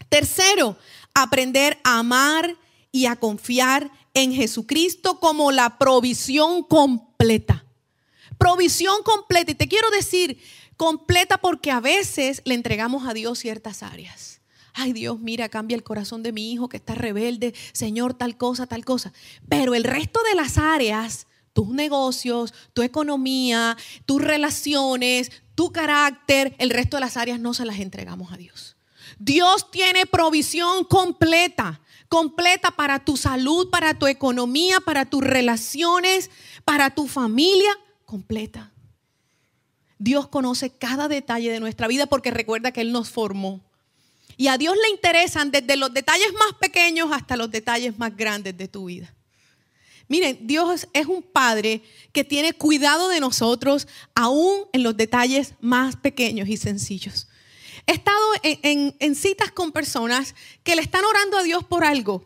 Tercero, 0.10 0.76
aprender 1.14 1.80
a 1.84 2.00
amar 2.00 2.58
y 2.92 3.06
a 3.06 3.16
confiar 3.16 3.92
en 4.14 4.34
Jesucristo 4.34 5.20
como 5.20 5.52
la 5.52 5.78
provisión 5.78 6.64
completa. 6.64 7.66
Provisión 8.38 9.04
completa. 9.04 9.52
Y 9.52 9.56
te 9.56 9.68
quiero 9.68 9.90
decir, 9.92 10.42
completa 10.78 11.38
porque 11.38 11.72
a 11.72 11.80
veces 11.80 12.42
le 12.44 12.56
entregamos 12.56 13.08
a 13.08 13.14
Dios 13.14 13.40
ciertas 13.40 13.84
áreas. 13.84 14.42
Ay 14.74 14.94
Dios, 14.94 15.20
mira, 15.20 15.50
cambia 15.50 15.76
el 15.76 15.84
corazón 15.84 16.24
de 16.24 16.32
mi 16.32 16.52
hijo 16.52 16.70
que 16.70 16.78
está 16.78 16.96
rebelde, 16.96 17.54
Señor, 17.74 18.14
tal 18.14 18.38
cosa, 18.38 18.68
tal 18.68 18.86
cosa. 18.86 19.12
Pero 19.50 19.76
el 19.76 19.84
resto 19.84 20.22
de 20.24 20.36
las 20.36 20.58
áreas, 20.58 21.28
tus 21.54 21.68
negocios, 21.70 22.54
tu 22.74 22.82
economía, 22.82 23.78
tus 24.06 24.22
relaciones, 24.22 25.32
tu 25.56 25.72
carácter, 25.72 26.56
el 26.58 26.70
resto 26.70 26.98
de 26.98 27.02
las 27.02 27.18
áreas 27.18 27.40
no 27.40 27.54
se 27.54 27.66
las 27.66 27.80
entregamos 27.80 28.32
a 28.32 28.38
Dios. 28.38 28.78
Dios 29.20 29.70
tiene 29.70 30.06
provisión 30.06 30.86
completa 30.86 31.82
completa 32.12 32.72
para 32.72 33.00
tu 33.00 33.16
salud, 33.16 33.70
para 33.70 33.98
tu 33.98 34.06
economía, 34.06 34.82
para 34.82 35.06
tus 35.06 35.24
relaciones, 35.24 36.30
para 36.66 36.90
tu 36.90 37.08
familia, 37.08 37.72
completa. 38.06 38.74
Dios 39.98 40.28
conoce 40.28 40.72
cada 40.72 41.08
detalle 41.08 41.50
de 41.50 41.62
nuestra 41.62 41.88
vida 41.88 42.08
porque 42.08 42.30
recuerda 42.30 42.74
que 42.74 42.82
Él 42.82 42.92
nos 42.92 43.10
formó. 43.10 43.62
Y 44.36 44.50
a 44.50 44.58
Dios 44.58 44.76
le 44.84 44.90
interesan 44.90 45.52
desde 45.52 45.78
los 45.78 45.94
detalles 45.94 46.34
más 46.34 46.54
pequeños 46.60 47.14
hasta 47.14 47.38
los 47.38 47.50
detalles 47.50 47.98
más 47.98 48.14
grandes 48.18 48.58
de 48.58 48.68
tu 48.68 48.86
vida. 48.86 49.16
Miren, 50.10 50.46
Dios 50.46 50.90
es 50.92 51.06
un 51.06 51.24
Padre 51.24 51.82
que 52.12 52.26
tiene 52.26 52.52
cuidado 52.52 53.08
de 53.08 53.22
nosotros 53.22 53.88
aún 54.16 54.66
en 54.74 54.84
los 54.84 54.98
detalles 54.98 55.54
más 55.62 55.96
pequeños 55.96 56.50
y 56.50 56.58
sencillos. 56.58 57.30
He 57.88 57.94
estado 57.94 58.20
en, 58.44 59.16
citas 59.16 59.52
con 59.52 59.72
personas 59.72 60.36
que 60.64 60.76
le 60.76 60.82
están 60.82 61.04
orando 61.04 61.38
a 61.38 61.44
Dios 61.44 61.64
por 61.64 61.84
algo. 61.84 62.24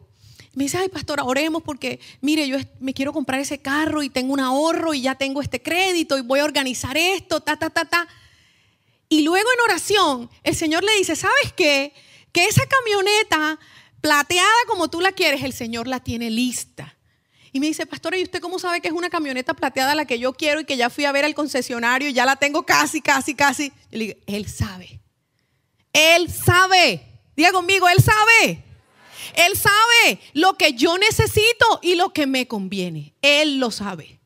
Me 0.53 0.65
dice, 0.65 0.77
ay, 0.77 0.89
pastora, 0.89 1.23
oremos 1.23 1.63
porque, 1.63 1.99
mire, 2.21 2.47
yo 2.47 2.57
me 2.79 2.93
quiero 2.93 3.11
comprar 3.11 3.41
ese 3.41 3.59
carro 3.59 4.03
y 4.03 4.09
tengo 4.09 4.33
un 4.33 4.39
ahorro 4.39 4.93
y 4.93 5.01
ya 5.01 5.15
tengo 5.15 5.41
este 5.41 5.61
crédito 5.61 6.17
y 6.17 6.21
voy 6.21 6.39
a 6.39 6.45
organizar 6.45 6.95
esto, 6.97 7.41
ta, 7.41 7.57
ta, 7.57 7.69
ta, 7.69 7.85
ta. 7.85 8.07
Y 9.09 9.21
luego 9.21 9.47
en 9.51 9.59
oración, 9.61 10.29
el 10.43 10.55
Señor 10.55 10.83
le 10.83 10.95
dice, 10.97 11.15
¿sabes 11.15 11.53
qué? 11.55 11.93
Que 12.31 12.45
esa 12.45 12.63
camioneta 12.67 13.59
plateada 14.01 14.49
como 14.67 14.89
tú 14.89 15.01
la 15.01 15.11
quieres, 15.11 15.43
el 15.43 15.53
Señor 15.53 15.87
la 15.87 15.99
tiene 15.99 16.29
lista. 16.29 16.95
Y 17.51 17.59
me 17.59 17.67
dice, 17.67 17.85
pastora, 17.85 18.17
¿y 18.17 18.23
usted 18.23 18.41
cómo 18.41 18.59
sabe 18.59 18.81
que 18.81 18.89
es 18.89 18.93
una 18.93 19.09
camioneta 19.09 19.53
plateada 19.53 19.95
la 19.95 20.05
que 20.05 20.19
yo 20.19 20.33
quiero 20.33 20.59
y 20.59 20.65
que 20.65 20.75
ya 20.75 20.89
fui 20.89 21.05
a 21.05 21.11
ver 21.13 21.23
al 21.23 21.33
concesionario 21.33 22.09
y 22.09 22.13
ya 22.13 22.25
la 22.25 22.35
tengo 22.35 22.65
casi, 22.65 23.01
casi, 23.01 23.33
casi? 23.33 23.69
Yo 23.91 23.97
le 23.97 24.05
digo, 24.07 24.19
Él 24.25 24.47
sabe. 24.47 24.99
Él 25.95 26.29
sabe. 26.29 27.01
Diga 27.37 27.53
conmigo, 27.53 27.87
Él 27.87 28.03
sabe. 28.03 28.63
Él 29.33 29.57
sabe 29.57 30.19
lo 30.33 30.55
que 30.55 30.73
yo 30.73 30.97
necesito 30.97 31.79
y 31.81 31.95
lo 31.95 32.11
que 32.11 32.27
me 32.27 32.47
conviene. 32.47 33.13
Él 33.21 33.59
lo 33.59 33.71
sabe. 33.71 34.19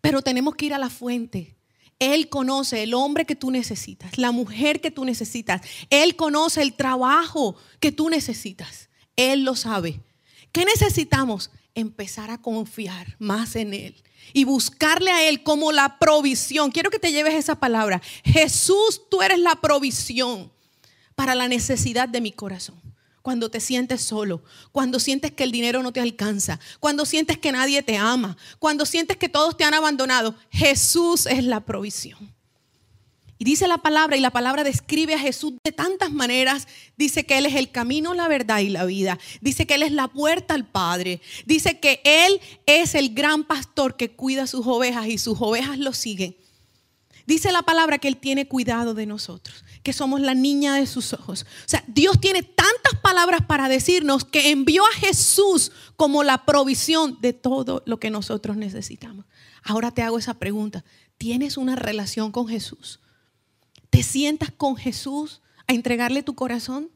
Pero 0.00 0.20
tenemos 0.20 0.56
que 0.56 0.66
ir 0.66 0.74
a 0.74 0.78
la 0.78 0.90
fuente. 0.90 1.56
Él 1.98 2.28
conoce 2.28 2.82
el 2.82 2.92
hombre 2.92 3.24
que 3.24 3.36
tú 3.36 3.50
necesitas, 3.50 4.18
la 4.18 4.30
mujer 4.32 4.80
que 4.80 4.90
tú 4.90 5.04
necesitas. 5.04 5.62
Él 5.90 6.16
conoce 6.16 6.60
el 6.60 6.74
trabajo 6.74 7.56
que 7.80 7.92
tú 7.92 8.10
necesitas. 8.10 8.90
Él 9.14 9.44
lo 9.44 9.54
sabe. 9.54 10.00
¿Qué 10.52 10.64
necesitamos? 10.64 11.50
Empezar 11.74 12.30
a 12.30 12.40
confiar 12.40 13.16
más 13.18 13.54
en 13.54 13.74
Él 13.74 14.02
y 14.32 14.44
buscarle 14.44 15.10
a 15.10 15.28
Él 15.28 15.42
como 15.42 15.72
la 15.72 15.98
provisión. 15.98 16.70
Quiero 16.70 16.90
que 16.90 16.98
te 16.98 17.12
lleves 17.12 17.34
esa 17.34 17.54
palabra. 17.60 18.02
Jesús, 18.24 19.02
tú 19.10 19.22
eres 19.22 19.38
la 19.38 19.56
provisión 19.56 20.50
para 21.16 21.34
la 21.34 21.48
necesidad 21.48 22.08
de 22.08 22.20
mi 22.20 22.30
corazón. 22.30 22.80
Cuando 23.22 23.50
te 23.50 23.58
sientes 23.58 24.02
solo, 24.02 24.44
cuando 24.70 25.00
sientes 25.00 25.32
que 25.32 25.42
el 25.42 25.50
dinero 25.50 25.82
no 25.82 25.92
te 25.92 26.00
alcanza, 26.00 26.60
cuando 26.78 27.04
sientes 27.04 27.38
que 27.38 27.50
nadie 27.50 27.82
te 27.82 27.96
ama, 27.96 28.36
cuando 28.60 28.86
sientes 28.86 29.16
que 29.16 29.28
todos 29.28 29.56
te 29.56 29.64
han 29.64 29.74
abandonado, 29.74 30.36
Jesús 30.50 31.26
es 31.26 31.42
la 31.42 31.64
provisión. 31.64 32.36
Y 33.38 33.44
dice 33.44 33.66
la 33.68 33.78
palabra, 33.78 34.16
y 34.16 34.20
la 34.20 34.30
palabra 34.30 34.64
describe 34.64 35.14
a 35.14 35.18
Jesús 35.18 35.54
de 35.62 35.72
tantas 35.72 36.10
maneras. 36.10 36.66
Dice 36.96 37.26
que 37.26 37.36
Él 37.36 37.46
es 37.46 37.54
el 37.54 37.70
camino, 37.70 38.14
la 38.14 38.28
verdad 38.28 38.60
y 38.60 38.70
la 38.70 38.84
vida. 38.84 39.18
Dice 39.40 39.66
que 39.66 39.74
Él 39.74 39.82
es 39.82 39.92
la 39.92 40.08
puerta 40.08 40.54
al 40.54 40.66
Padre. 40.66 41.20
Dice 41.44 41.78
que 41.78 42.00
Él 42.04 42.40
es 42.64 42.94
el 42.94 43.12
gran 43.12 43.44
pastor 43.44 43.96
que 43.96 44.12
cuida 44.12 44.46
sus 44.46 44.66
ovejas 44.66 45.06
y 45.08 45.18
sus 45.18 45.38
ovejas 45.40 45.78
lo 45.78 45.92
siguen. 45.92 46.36
Dice 47.26 47.50
la 47.52 47.62
palabra 47.62 47.98
que 47.98 48.08
Él 48.08 48.16
tiene 48.16 48.46
cuidado 48.46 48.94
de 48.94 49.04
nosotros, 49.04 49.64
que 49.86 49.92
somos 49.92 50.20
la 50.20 50.34
niña 50.34 50.74
de 50.74 50.86
sus 50.86 51.12
ojos. 51.12 51.46
O 51.64 51.68
sea, 51.68 51.84
Dios 51.86 52.20
tiene 52.20 52.42
tantas 52.42 53.00
palabras 53.00 53.46
para 53.46 53.68
decirnos 53.68 54.24
que 54.24 54.50
envió 54.50 54.84
a 54.84 54.92
Jesús 54.98 55.70
como 55.94 56.24
la 56.24 56.44
provisión 56.44 57.18
de 57.20 57.32
todo 57.32 57.84
lo 57.86 58.00
que 58.00 58.10
nosotros 58.10 58.56
necesitamos. 58.56 59.26
Ahora 59.62 59.92
te 59.92 60.02
hago 60.02 60.18
esa 60.18 60.34
pregunta. 60.34 60.84
¿Tienes 61.18 61.56
una 61.56 61.76
relación 61.76 62.32
con 62.32 62.48
Jesús? 62.48 62.98
te 63.96 64.02
sientas 64.02 64.50
con 64.50 64.76
Jesús 64.76 65.40
a 65.66 65.72
entregarle 65.72 66.22
tu 66.22 66.34
corazón? 66.34 66.90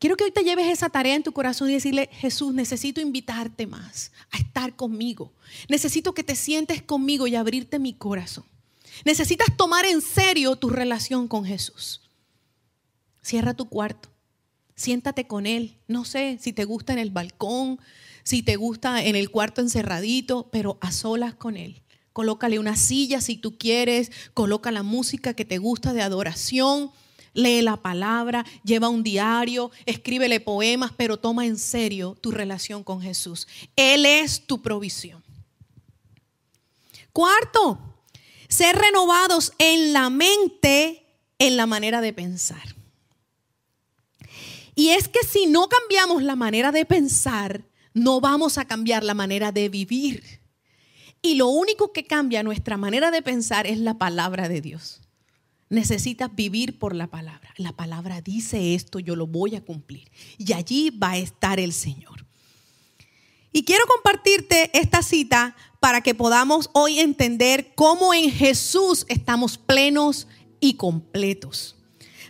Quiero 0.00 0.16
que 0.16 0.24
hoy 0.24 0.32
te 0.32 0.42
lleves 0.42 0.66
esa 0.66 0.90
tarea 0.90 1.14
en 1.14 1.22
tu 1.22 1.32
corazón 1.32 1.70
y 1.70 1.74
decirle, 1.74 2.10
Jesús, 2.12 2.52
necesito 2.52 3.00
invitarte 3.00 3.66
más 3.66 4.10
a 4.32 4.38
estar 4.38 4.74
conmigo. 4.74 5.32
Necesito 5.68 6.12
que 6.12 6.24
te 6.24 6.34
sientes 6.34 6.82
conmigo 6.82 7.28
y 7.28 7.36
abrirte 7.36 7.78
mi 7.78 7.94
corazón. 7.94 8.44
Necesitas 9.04 9.56
tomar 9.56 9.84
en 9.84 10.00
serio 10.00 10.56
tu 10.56 10.70
relación 10.70 11.28
con 11.28 11.44
Jesús. 11.44 12.00
Cierra 13.22 13.54
tu 13.54 13.68
cuarto. 13.68 14.10
Siéntate 14.76 15.26
con 15.26 15.46
Él. 15.46 15.76
No 15.88 16.04
sé 16.04 16.38
si 16.40 16.52
te 16.52 16.64
gusta 16.64 16.92
en 16.92 16.98
el 16.98 17.10
balcón, 17.10 17.80
si 18.22 18.42
te 18.42 18.56
gusta 18.56 19.04
en 19.04 19.16
el 19.16 19.30
cuarto 19.30 19.60
encerradito, 19.60 20.48
pero 20.50 20.78
a 20.80 20.92
solas 20.92 21.34
con 21.34 21.56
Él. 21.56 21.82
Colócale 22.12 22.58
una 22.58 22.76
silla 22.76 23.20
si 23.20 23.36
tú 23.36 23.58
quieres, 23.58 24.12
coloca 24.34 24.70
la 24.70 24.82
música 24.82 25.34
que 25.34 25.44
te 25.44 25.58
gusta 25.58 25.92
de 25.92 26.02
adoración, 26.02 26.92
lee 27.34 27.60
la 27.60 27.76
palabra, 27.76 28.46
lleva 28.62 28.88
un 28.88 29.02
diario, 29.02 29.70
escríbele 29.84 30.40
poemas, 30.40 30.92
pero 30.96 31.18
toma 31.18 31.46
en 31.46 31.58
serio 31.58 32.16
tu 32.20 32.30
relación 32.30 32.84
con 32.84 33.00
Jesús. 33.02 33.48
Él 33.76 34.06
es 34.06 34.46
tu 34.46 34.62
provisión. 34.62 35.22
Cuarto, 37.12 37.93
ser 38.48 38.76
renovados 38.76 39.52
en 39.58 39.92
la 39.92 40.10
mente, 40.10 41.06
en 41.38 41.56
la 41.56 41.66
manera 41.66 42.00
de 42.00 42.12
pensar. 42.12 42.74
Y 44.74 44.88
es 44.90 45.08
que 45.08 45.20
si 45.26 45.46
no 45.46 45.68
cambiamos 45.68 46.22
la 46.22 46.36
manera 46.36 46.72
de 46.72 46.84
pensar, 46.84 47.64
no 47.92 48.20
vamos 48.20 48.58
a 48.58 48.64
cambiar 48.64 49.04
la 49.04 49.14
manera 49.14 49.52
de 49.52 49.68
vivir. 49.68 50.40
Y 51.22 51.36
lo 51.36 51.48
único 51.48 51.92
que 51.92 52.04
cambia 52.04 52.42
nuestra 52.42 52.76
manera 52.76 53.10
de 53.10 53.22
pensar 53.22 53.66
es 53.66 53.78
la 53.78 53.98
palabra 53.98 54.48
de 54.48 54.60
Dios. 54.60 55.00
Necesitas 55.70 56.34
vivir 56.34 56.78
por 56.78 56.94
la 56.94 57.06
palabra. 57.06 57.54
La 57.56 57.72
palabra 57.72 58.20
dice 58.20 58.74
esto, 58.74 58.98
yo 58.98 59.16
lo 59.16 59.26
voy 59.26 59.54
a 59.56 59.64
cumplir. 59.64 60.10
Y 60.38 60.52
allí 60.52 60.90
va 60.90 61.12
a 61.12 61.18
estar 61.18 61.58
el 61.58 61.72
Señor. 61.72 62.26
Y 63.52 63.64
quiero 63.64 63.86
compartirte 63.86 64.76
esta 64.76 65.02
cita 65.02 65.56
para 65.84 66.00
que 66.00 66.14
podamos 66.14 66.70
hoy 66.72 66.98
entender 66.98 67.74
cómo 67.74 68.14
en 68.14 68.30
Jesús 68.30 69.04
estamos 69.06 69.58
plenos 69.58 70.26
y 70.58 70.76
completos. 70.76 71.76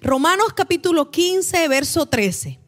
Romanos 0.02 0.48
capítulo 0.56 1.12
15, 1.12 1.68
verso 1.68 2.06
13. 2.06 2.58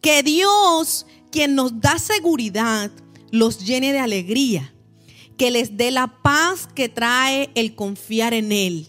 Que 0.00 0.24
Dios, 0.24 1.06
quien 1.30 1.54
nos 1.54 1.80
da 1.80 2.00
seguridad, 2.00 2.90
los 3.30 3.64
llene 3.64 3.92
de 3.92 4.00
alegría 4.00 4.74
que 5.36 5.52
les 5.52 5.76
dé 5.76 5.92
la 5.92 6.20
paz 6.20 6.66
que 6.74 6.88
trae 6.88 7.52
el 7.54 7.76
confiar 7.76 8.34
en 8.34 8.50
Él 8.50 8.88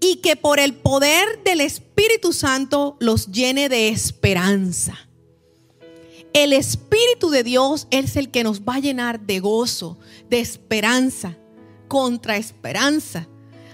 y 0.00 0.16
que 0.16 0.34
por 0.34 0.58
el 0.58 0.74
poder 0.74 1.40
del 1.44 1.60
Espíritu 1.60 2.32
Santo 2.32 2.96
los 2.98 3.30
llene 3.30 3.68
de 3.68 3.90
esperanza. 3.90 5.07
El 6.32 6.52
Espíritu 6.52 7.30
de 7.30 7.42
Dios 7.42 7.86
es 7.90 8.16
el 8.16 8.30
que 8.30 8.44
nos 8.44 8.62
va 8.62 8.76
a 8.76 8.80
llenar 8.80 9.20
de 9.20 9.40
gozo, 9.40 9.98
de 10.28 10.40
esperanza, 10.40 11.36
contra 11.88 12.36
esperanza. 12.36 13.26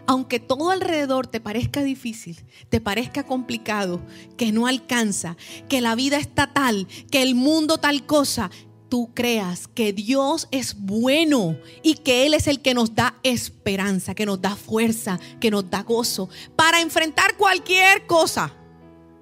Aunque 0.06 0.38
todo 0.38 0.70
alrededor 0.70 1.26
te 1.26 1.40
parezca 1.40 1.82
difícil, 1.82 2.44
te 2.68 2.80
parezca 2.80 3.24
complicado, 3.24 4.02
que 4.36 4.52
no 4.52 4.66
alcanza, 4.66 5.36
que 5.68 5.80
la 5.80 5.94
vida 5.94 6.18
está 6.18 6.52
tal, 6.52 6.86
que 7.10 7.22
el 7.22 7.34
mundo 7.34 7.78
tal 7.78 8.06
cosa, 8.06 8.50
tú 8.88 9.10
creas 9.14 9.66
que 9.66 9.92
Dios 9.92 10.46
es 10.52 10.76
bueno 10.78 11.58
y 11.82 11.94
que 11.94 12.26
Él 12.26 12.34
es 12.34 12.46
el 12.46 12.60
que 12.60 12.74
nos 12.74 12.94
da 12.94 13.16
esperanza, 13.24 14.14
que 14.14 14.26
nos 14.26 14.40
da 14.40 14.54
fuerza, 14.54 15.18
que 15.40 15.50
nos 15.50 15.68
da 15.68 15.82
gozo 15.82 16.28
para 16.54 16.80
enfrentar 16.80 17.36
cualquier 17.36 18.06
cosa. 18.06 18.54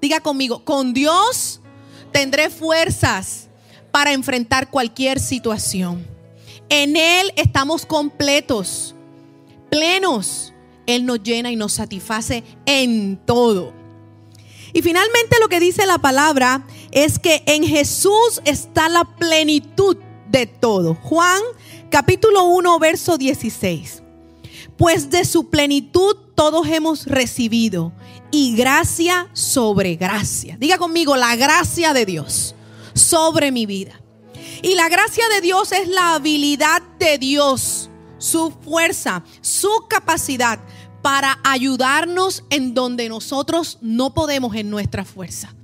Diga 0.01 0.21
conmigo, 0.21 0.64
con 0.64 0.92
Dios 0.92 1.62
tendré 2.12 2.51
fuerzas 2.51 3.48
para 3.90 4.12
enfrentar 4.12 4.70
cualquier 4.70 5.20
situación. 5.20 6.07
En 6.68 6.96
Él 6.96 7.33
estamos 7.37 7.85
completos, 7.85 8.94
plenos. 9.70 10.53
Él 10.87 11.07
nos 11.07 11.22
llena 11.22 11.51
y 11.51 11.57
nos 11.57 11.75
satisface 11.75 12.42
en 12.66 13.18
todo. 13.25 13.72
Y 14.72 14.83
finalmente 14.83 15.37
lo 15.40 15.48
que 15.48 15.61
dice 15.61 15.87
la 15.87 15.98
palabra 15.98 16.66
es 16.90 17.18
que 17.18 17.42
en 17.46 17.64
Jesús 17.64 18.40
está 18.44 18.88
la 18.88 19.05
plenitud 19.05 19.96
de 20.31 20.46
todo. 20.46 20.94
Juan 20.94 21.40
capítulo 21.90 22.44
1, 22.44 22.79
verso 22.79 23.18
16. 23.18 24.03
Pues 24.77 25.11
de 25.11 25.25
su 25.25 25.51
plenitud 25.51 26.16
todos 26.35 26.66
hemos 26.66 27.07
recibido 27.07 27.92
y 28.33 28.57
gracia 28.57 29.29
sobre 29.35 29.95
gracia. 29.95 30.57
Diga 30.59 30.79
conmigo, 30.79 31.14
la 31.14 31.37
gracia 31.37 31.92
de 31.92 32.05
Dios 32.05 32.57
sobre 32.95 33.53
mi 33.53 33.66
vida. 33.66 34.01
Y 34.62 34.75
la 34.75 34.88
gracia 34.88 35.29
de 35.29 35.40
Dios 35.40 35.71
es 35.73 35.87
la 35.88 36.14
habilidad 36.14 36.83
de 36.99 37.18
Dios, 37.18 37.90
su 38.18 38.51
fuerza, 38.51 39.23
su 39.40 39.87
capacidad 39.88 40.59
para 41.03 41.38
ayudarnos 41.45 42.45
en 42.51 42.75
donde 42.75 43.09
nosotros 43.09 43.79
no 43.83 44.14
podemos 44.14 44.55
en 44.55 44.71
nuestra 44.71 45.05
fuerza. 45.05 45.55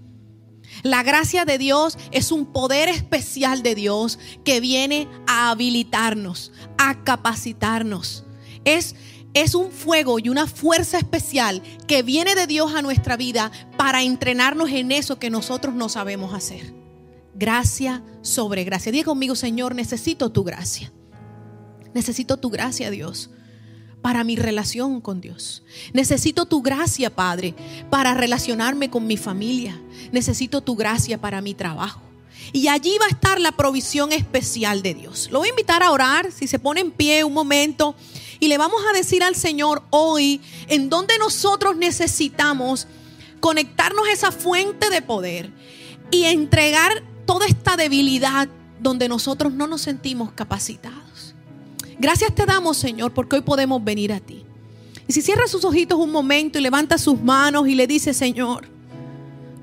La 0.83 1.03
gracia 1.03 1.45
de 1.45 1.59
Dios 1.59 1.97
es 2.13 2.31
un 2.31 2.47
poder 2.47 2.89
especial 2.89 3.63
de 3.63 3.75
Dios 3.75 4.19
que 4.45 4.61
viene 4.61 5.09
a 5.27 5.51
habilitarnos, 5.51 6.53
a 6.77 7.03
capacitarnos. 7.03 8.25
Es, 8.65 8.95
es 9.43 9.55
un 9.55 9.71
fuego 9.71 10.19
y 10.19 10.29
una 10.29 10.47
fuerza 10.47 10.99
especial 10.99 11.63
que 11.87 12.03
viene 12.03 12.35
de 12.35 12.47
Dios 12.47 12.75
a 12.75 12.83
nuestra 12.83 13.17
vida 13.17 13.51
para 13.77 14.03
entrenarnos 14.03 14.71
en 14.71 14.93
eso 14.93 15.19
que 15.19 15.31
nosotros 15.31 15.75
no 15.75 15.89
sabemos 15.89 16.35
hacer. 16.35 16.75
Gracia 17.35 18.03
sobre 18.23 18.65
gracia. 18.65 18.93
Diga 18.93 19.07
conmigo, 19.07 19.35
Señor, 19.37 19.75
necesito 19.75 20.31
tu 20.31 20.45
gracia. 20.45 20.93
Necesito 21.95 22.37
tu 22.37 22.51
gracia, 22.51 22.91
Dios 22.91 23.31
para 24.03 24.25
mi 24.25 24.37
relación 24.37 25.01
con 25.01 25.21
Dios. 25.21 25.63
Necesito 25.93 26.47
tu 26.47 26.63
gracia, 26.63 27.11
Padre, 27.11 27.55
para 27.91 28.15
relacionarme 28.15 28.91
con 28.91 29.07
mi 29.07 29.17
familia. 29.17 29.81
Necesito 30.13 30.61
tu 30.61 30.77
gracia 30.77 31.21
para 31.21 31.41
mi 31.41 31.55
trabajo. 31.55 32.01
Y 32.53 32.69
allí 32.69 32.97
va 33.01 33.07
a 33.07 33.11
estar 33.11 33.41
la 33.41 33.53
provisión 33.53 34.13
especial 34.13 34.83
de 34.83 34.95
Dios. 34.95 35.29
Lo 35.31 35.41
voy 35.41 35.49
a 35.49 35.51
invitar 35.51 35.83
a 35.83 35.91
orar, 35.91 36.33
si 36.33 36.47
se 36.47 36.59
pone 36.59 36.81
en 36.81 36.91
pie 36.91 37.25
un 37.25 37.35
momento, 37.35 37.95
y 38.41 38.49
le 38.49 38.59
vamos 38.59 38.81
a 38.89 38.93
decir 38.93 39.23
al 39.23 39.35
Señor 39.35 39.83
hoy 39.91 40.41
en 40.69 40.89
donde 40.89 41.19
nosotros 41.19 41.77
necesitamos 41.77 42.87
conectarnos 43.41 44.07
a 44.07 44.13
esa 44.13 44.33
fuente 44.33 44.91
de 44.91 45.03
poder 45.03 45.51
y 46.11 46.25
entregar 46.25 47.03
toda 47.27 47.47
esta 47.47 47.77
debilidad 47.77 48.49
donde 48.81 49.09
nosotros 49.09 49.53
no 49.53 49.67
nos 49.67 49.83
sentimos 49.83 50.33
capacitados. 50.33 51.35
Gracias 51.99 52.35
te 52.35 52.47
damos, 52.47 52.77
Señor, 52.77 53.13
porque 53.13 53.37
hoy 53.37 53.43
podemos 53.43 53.83
venir 53.83 54.13
a 54.13 54.21
ti. 54.21 54.45
Y 55.09 55.13
si 55.13 55.23
cierra 55.23 55.49
sus 55.49 55.65
ojitos 55.65 55.99
un 55.99 56.13
momento 56.13 56.59
y 56.59 56.63
levanta 56.63 56.99
sus 56.99 57.21
manos 57.21 57.67
y 57.67 57.75
le 57.75 57.87
dice, 57.87 58.15
Señor, 58.15 58.69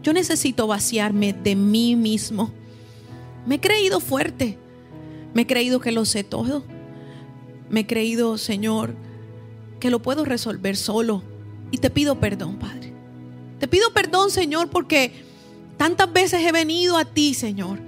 yo 0.03 0.11
necesito 0.11 0.67
vaciarme 0.67 1.33
de 1.33 1.55
mí 1.55 1.95
mismo. 1.95 2.51
Me 3.45 3.55
he 3.55 3.59
creído 3.59 3.99
fuerte. 3.99 4.57
Me 5.33 5.43
he 5.43 5.47
creído 5.47 5.79
que 5.79 5.91
lo 5.91 6.05
sé 6.05 6.23
todo. 6.23 6.63
Me 7.69 7.81
he 7.81 7.87
creído, 7.87 8.37
Señor, 8.37 8.95
que 9.79 9.89
lo 9.89 10.01
puedo 10.01 10.25
resolver 10.25 10.77
solo. 10.77 11.23
Y 11.71 11.77
te 11.77 11.89
pido 11.89 12.19
perdón, 12.19 12.57
Padre. 12.57 12.93
Te 13.59 13.67
pido 13.67 13.91
perdón, 13.93 14.31
Señor, 14.31 14.69
porque 14.69 15.11
tantas 15.77 16.11
veces 16.11 16.41
he 16.45 16.51
venido 16.51 16.97
a 16.97 17.05
ti, 17.05 17.33
Señor 17.33 17.79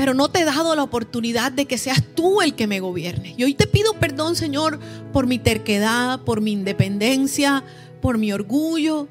pero 0.00 0.14
no 0.14 0.30
te 0.30 0.40
he 0.40 0.44
dado 0.46 0.74
la 0.74 0.82
oportunidad 0.82 1.52
de 1.52 1.66
que 1.66 1.76
seas 1.76 2.02
tú 2.14 2.40
el 2.40 2.54
que 2.54 2.66
me 2.66 2.80
gobierne. 2.80 3.34
Y 3.36 3.44
hoy 3.44 3.52
te 3.52 3.66
pido 3.66 3.92
perdón, 3.92 4.34
Señor, 4.34 4.80
por 5.12 5.26
mi 5.26 5.38
terquedad, 5.38 6.20
por 6.20 6.40
mi 6.40 6.52
independencia, 6.52 7.62
por 8.00 8.16
mi 8.16 8.32
orgullo. 8.32 9.08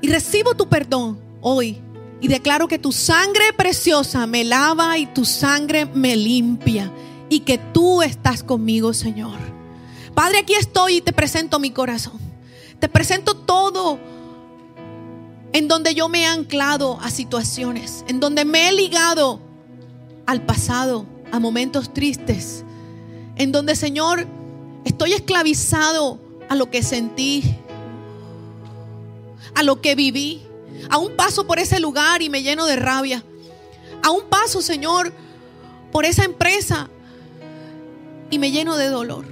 Y 0.00 0.08
recibo 0.08 0.54
tu 0.54 0.70
perdón 0.70 1.20
hoy 1.42 1.78
y 2.22 2.28
declaro 2.28 2.68
que 2.68 2.78
tu 2.78 2.90
sangre 2.90 3.52
preciosa 3.54 4.26
me 4.26 4.44
lava 4.44 4.96
y 4.96 5.04
tu 5.04 5.26
sangre 5.26 5.84
me 5.84 6.16
limpia 6.16 6.90
y 7.28 7.40
que 7.40 7.58
tú 7.58 8.02
estás 8.02 8.42
conmigo, 8.42 8.92
Señor. 8.94 9.38
Padre, 10.14 10.38
aquí 10.38 10.54
estoy 10.54 10.96
y 10.96 11.00
te 11.00 11.12
presento 11.12 11.58
mi 11.58 11.70
corazón. 11.70 12.18
Te 12.78 12.88
presento 12.88 13.34
todo 13.34 13.98
en 15.52 15.68
donde 15.68 15.94
yo 15.94 16.08
me 16.08 16.22
he 16.22 16.26
anclado 16.26 16.98
a 17.00 17.10
situaciones, 17.10 18.04
en 18.08 18.20
donde 18.20 18.44
me 18.44 18.68
he 18.68 18.72
ligado 18.72 19.40
al 20.26 20.42
pasado, 20.42 21.06
a 21.32 21.38
momentos 21.38 21.92
tristes, 21.92 22.64
en 23.36 23.52
donde, 23.52 23.76
Señor, 23.76 24.26
estoy 24.84 25.12
esclavizado 25.12 26.18
a 26.48 26.54
lo 26.54 26.70
que 26.70 26.82
sentí, 26.82 27.56
a 29.54 29.62
lo 29.62 29.80
que 29.80 29.94
viví. 29.94 30.42
Aún 30.90 31.16
paso 31.16 31.46
por 31.46 31.58
ese 31.58 31.80
lugar 31.80 32.22
y 32.22 32.28
me 32.28 32.42
lleno 32.42 32.66
de 32.66 32.76
rabia. 32.76 33.24
Aún 34.02 34.24
paso, 34.28 34.60
Señor, 34.62 35.12
por 35.90 36.04
esa 36.04 36.24
empresa 36.24 36.90
y 38.30 38.38
me 38.38 38.50
lleno 38.50 38.76
de 38.76 38.88
dolor. 38.88 39.26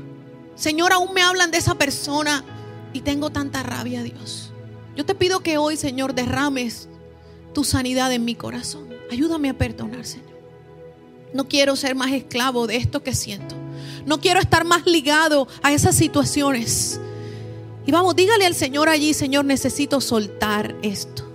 Señor, 0.54 0.92
aún 0.92 1.12
me 1.14 1.22
hablan 1.22 1.50
de 1.50 1.58
esa 1.58 1.74
persona 1.74 2.44
y 2.92 3.00
tengo 3.00 3.30
tanta 3.30 3.62
rabia, 3.62 4.02
Dios. 4.02 4.52
Yo 4.96 5.04
te 5.04 5.14
pido 5.14 5.40
que 5.40 5.58
hoy, 5.58 5.76
Señor, 5.76 6.14
derrames 6.14 6.88
tu 7.52 7.64
sanidad 7.64 8.12
en 8.12 8.24
mi 8.24 8.34
corazón. 8.34 8.88
Ayúdame 9.10 9.50
a 9.50 9.58
perdonar, 9.58 10.04
Señor. 10.04 10.34
No 11.32 11.48
quiero 11.48 11.74
ser 11.74 11.96
más 11.96 12.12
esclavo 12.12 12.66
de 12.66 12.76
esto 12.76 13.02
que 13.02 13.14
siento. 13.14 13.56
No 14.06 14.20
quiero 14.20 14.40
estar 14.40 14.64
más 14.64 14.86
ligado 14.86 15.48
a 15.62 15.72
esas 15.72 15.96
situaciones. 15.96 17.00
Y 17.86 17.92
vamos, 17.92 18.14
dígale 18.14 18.46
al 18.46 18.54
Señor 18.54 18.88
allí, 18.88 19.14
Señor, 19.14 19.44
necesito 19.44 20.00
soltar 20.00 20.76
esto. 20.82 21.33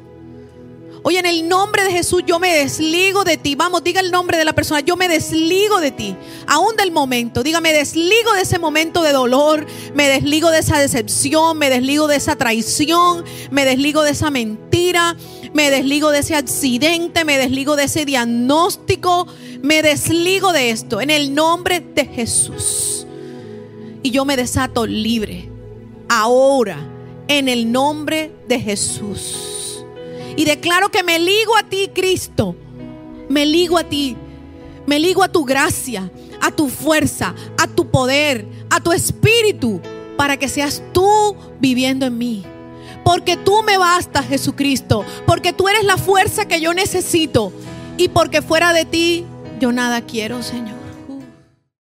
Hoy 1.01 1.15
en 1.15 1.25
el 1.25 1.47
nombre 1.47 1.83
de 1.83 1.91
Jesús 1.91 2.23
yo 2.25 2.39
me 2.39 2.53
desligo 2.53 3.23
de 3.23 3.37
ti. 3.37 3.55
Vamos, 3.55 3.83
diga 3.83 4.01
el 4.01 4.11
nombre 4.11 4.37
de 4.37 4.43
la 4.43 4.53
persona. 4.53 4.81
Yo 4.81 4.97
me 4.97 5.07
desligo 5.07 5.79
de 5.79 5.91
ti. 5.91 6.15
Aún 6.45 6.75
del 6.75 6.91
momento. 6.91 7.41
Diga, 7.41 7.61
me 7.61 7.71
desligo 7.71 8.33
de 8.33 8.41
ese 8.41 8.59
momento 8.59 9.01
de 9.01 9.13
dolor. 9.13 9.65
Me 9.93 10.09
desligo 10.09 10.51
de 10.51 10.59
esa 10.59 10.79
decepción. 10.79 11.57
Me 11.57 11.69
desligo 11.69 12.07
de 12.07 12.17
esa 12.17 12.35
traición. 12.35 13.23
Me 13.49 13.63
desligo 13.63 14.03
de 14.03 14.11
esa 14.11 14.29
mentira. 14.29 15.15
Me 15.53 15.71
desligo 15.71 16.11
de 16.11 16.19
ese 16.19 16.35
accidente. 16.35 17.23
Me 17.23 17.37
desligo 17.37 17.77
de 17.77 17.85
ese 17.85 18.03
diagnóstico. 18.03 19.25
Me 19.61 19.81
desligo 19.81 20.51
de 20.51 20.71
esto. 20.71 20.99
En 20.99 21.11
el 21.11 21.33
nombre 21.33 21.79
de 21.79 22.05
Jesús. 22.05 23.07
Y 24.03 24.11
yo 24.11 24.25
me 24.25 24.35
desato 24.35 24.85
libre. 24.85 25.49
Ahora. 26.09 26.77
En 27.29 27.47
el 27.47 27.71
nombre 27.71 28.33
de 28.47 28.59
Jesús. 28.59 29.58
Y 30.39 30.45
declaro 30.45 30.87
que 30.87 31.03
me 31.03 31.19
ligo 31.19 31.57
a 31.57 31.63
ti, 31.63 31.89
Cristo. 31.93 32.55
Me 33.27 33.45
ligo 33.45 33.77
a 33.77 33.83
ti. 33.83 34.15
Me 34.87 34.97
ligo 34.97 35.21
a 35.21 35.27
tu 35.27 35.43
gracia, 35.43 36.09
a 36.39 36.49
tu 36.49 36.69
fuerza, 36.69 37.35
a 37.57 37.67
tu 37.67 37.91
poder, 37.91 38.47
a 38.69 38.79
tu 38.79 38.93
espíritu, 38.93 39.81
para 40.15 40.37
que 40.37 40.47
seas 40.47 40.81
tú 40.93 41.35
viviendo 41.59 42.05
en 42.05 42.17
mí. 42.17 42.45
Porque 43.03 43.35
tú 43.35 43.63
me 43.63 43.77
bastas, 43.77 44.29
Jesucristo. 44.29 45.03
Porque 45.27 45.51
tú 45.51 45.67
eres 45.67 45.83
la 45.83 45.97
fuerza 45.97 46.47
que 46.47 46.61
yo 46.61 46.73
necesito. 46.73 47.51
Y 47.97 48.07
porque 48.07 48.41
fuera 48.41 48.71
de 48.71 48.85
ti, 48.85 49.25
yo 49.59 49.73
nada 49.73 49.99
quiero, 50.03 50.41
Señor. 50.41 50.78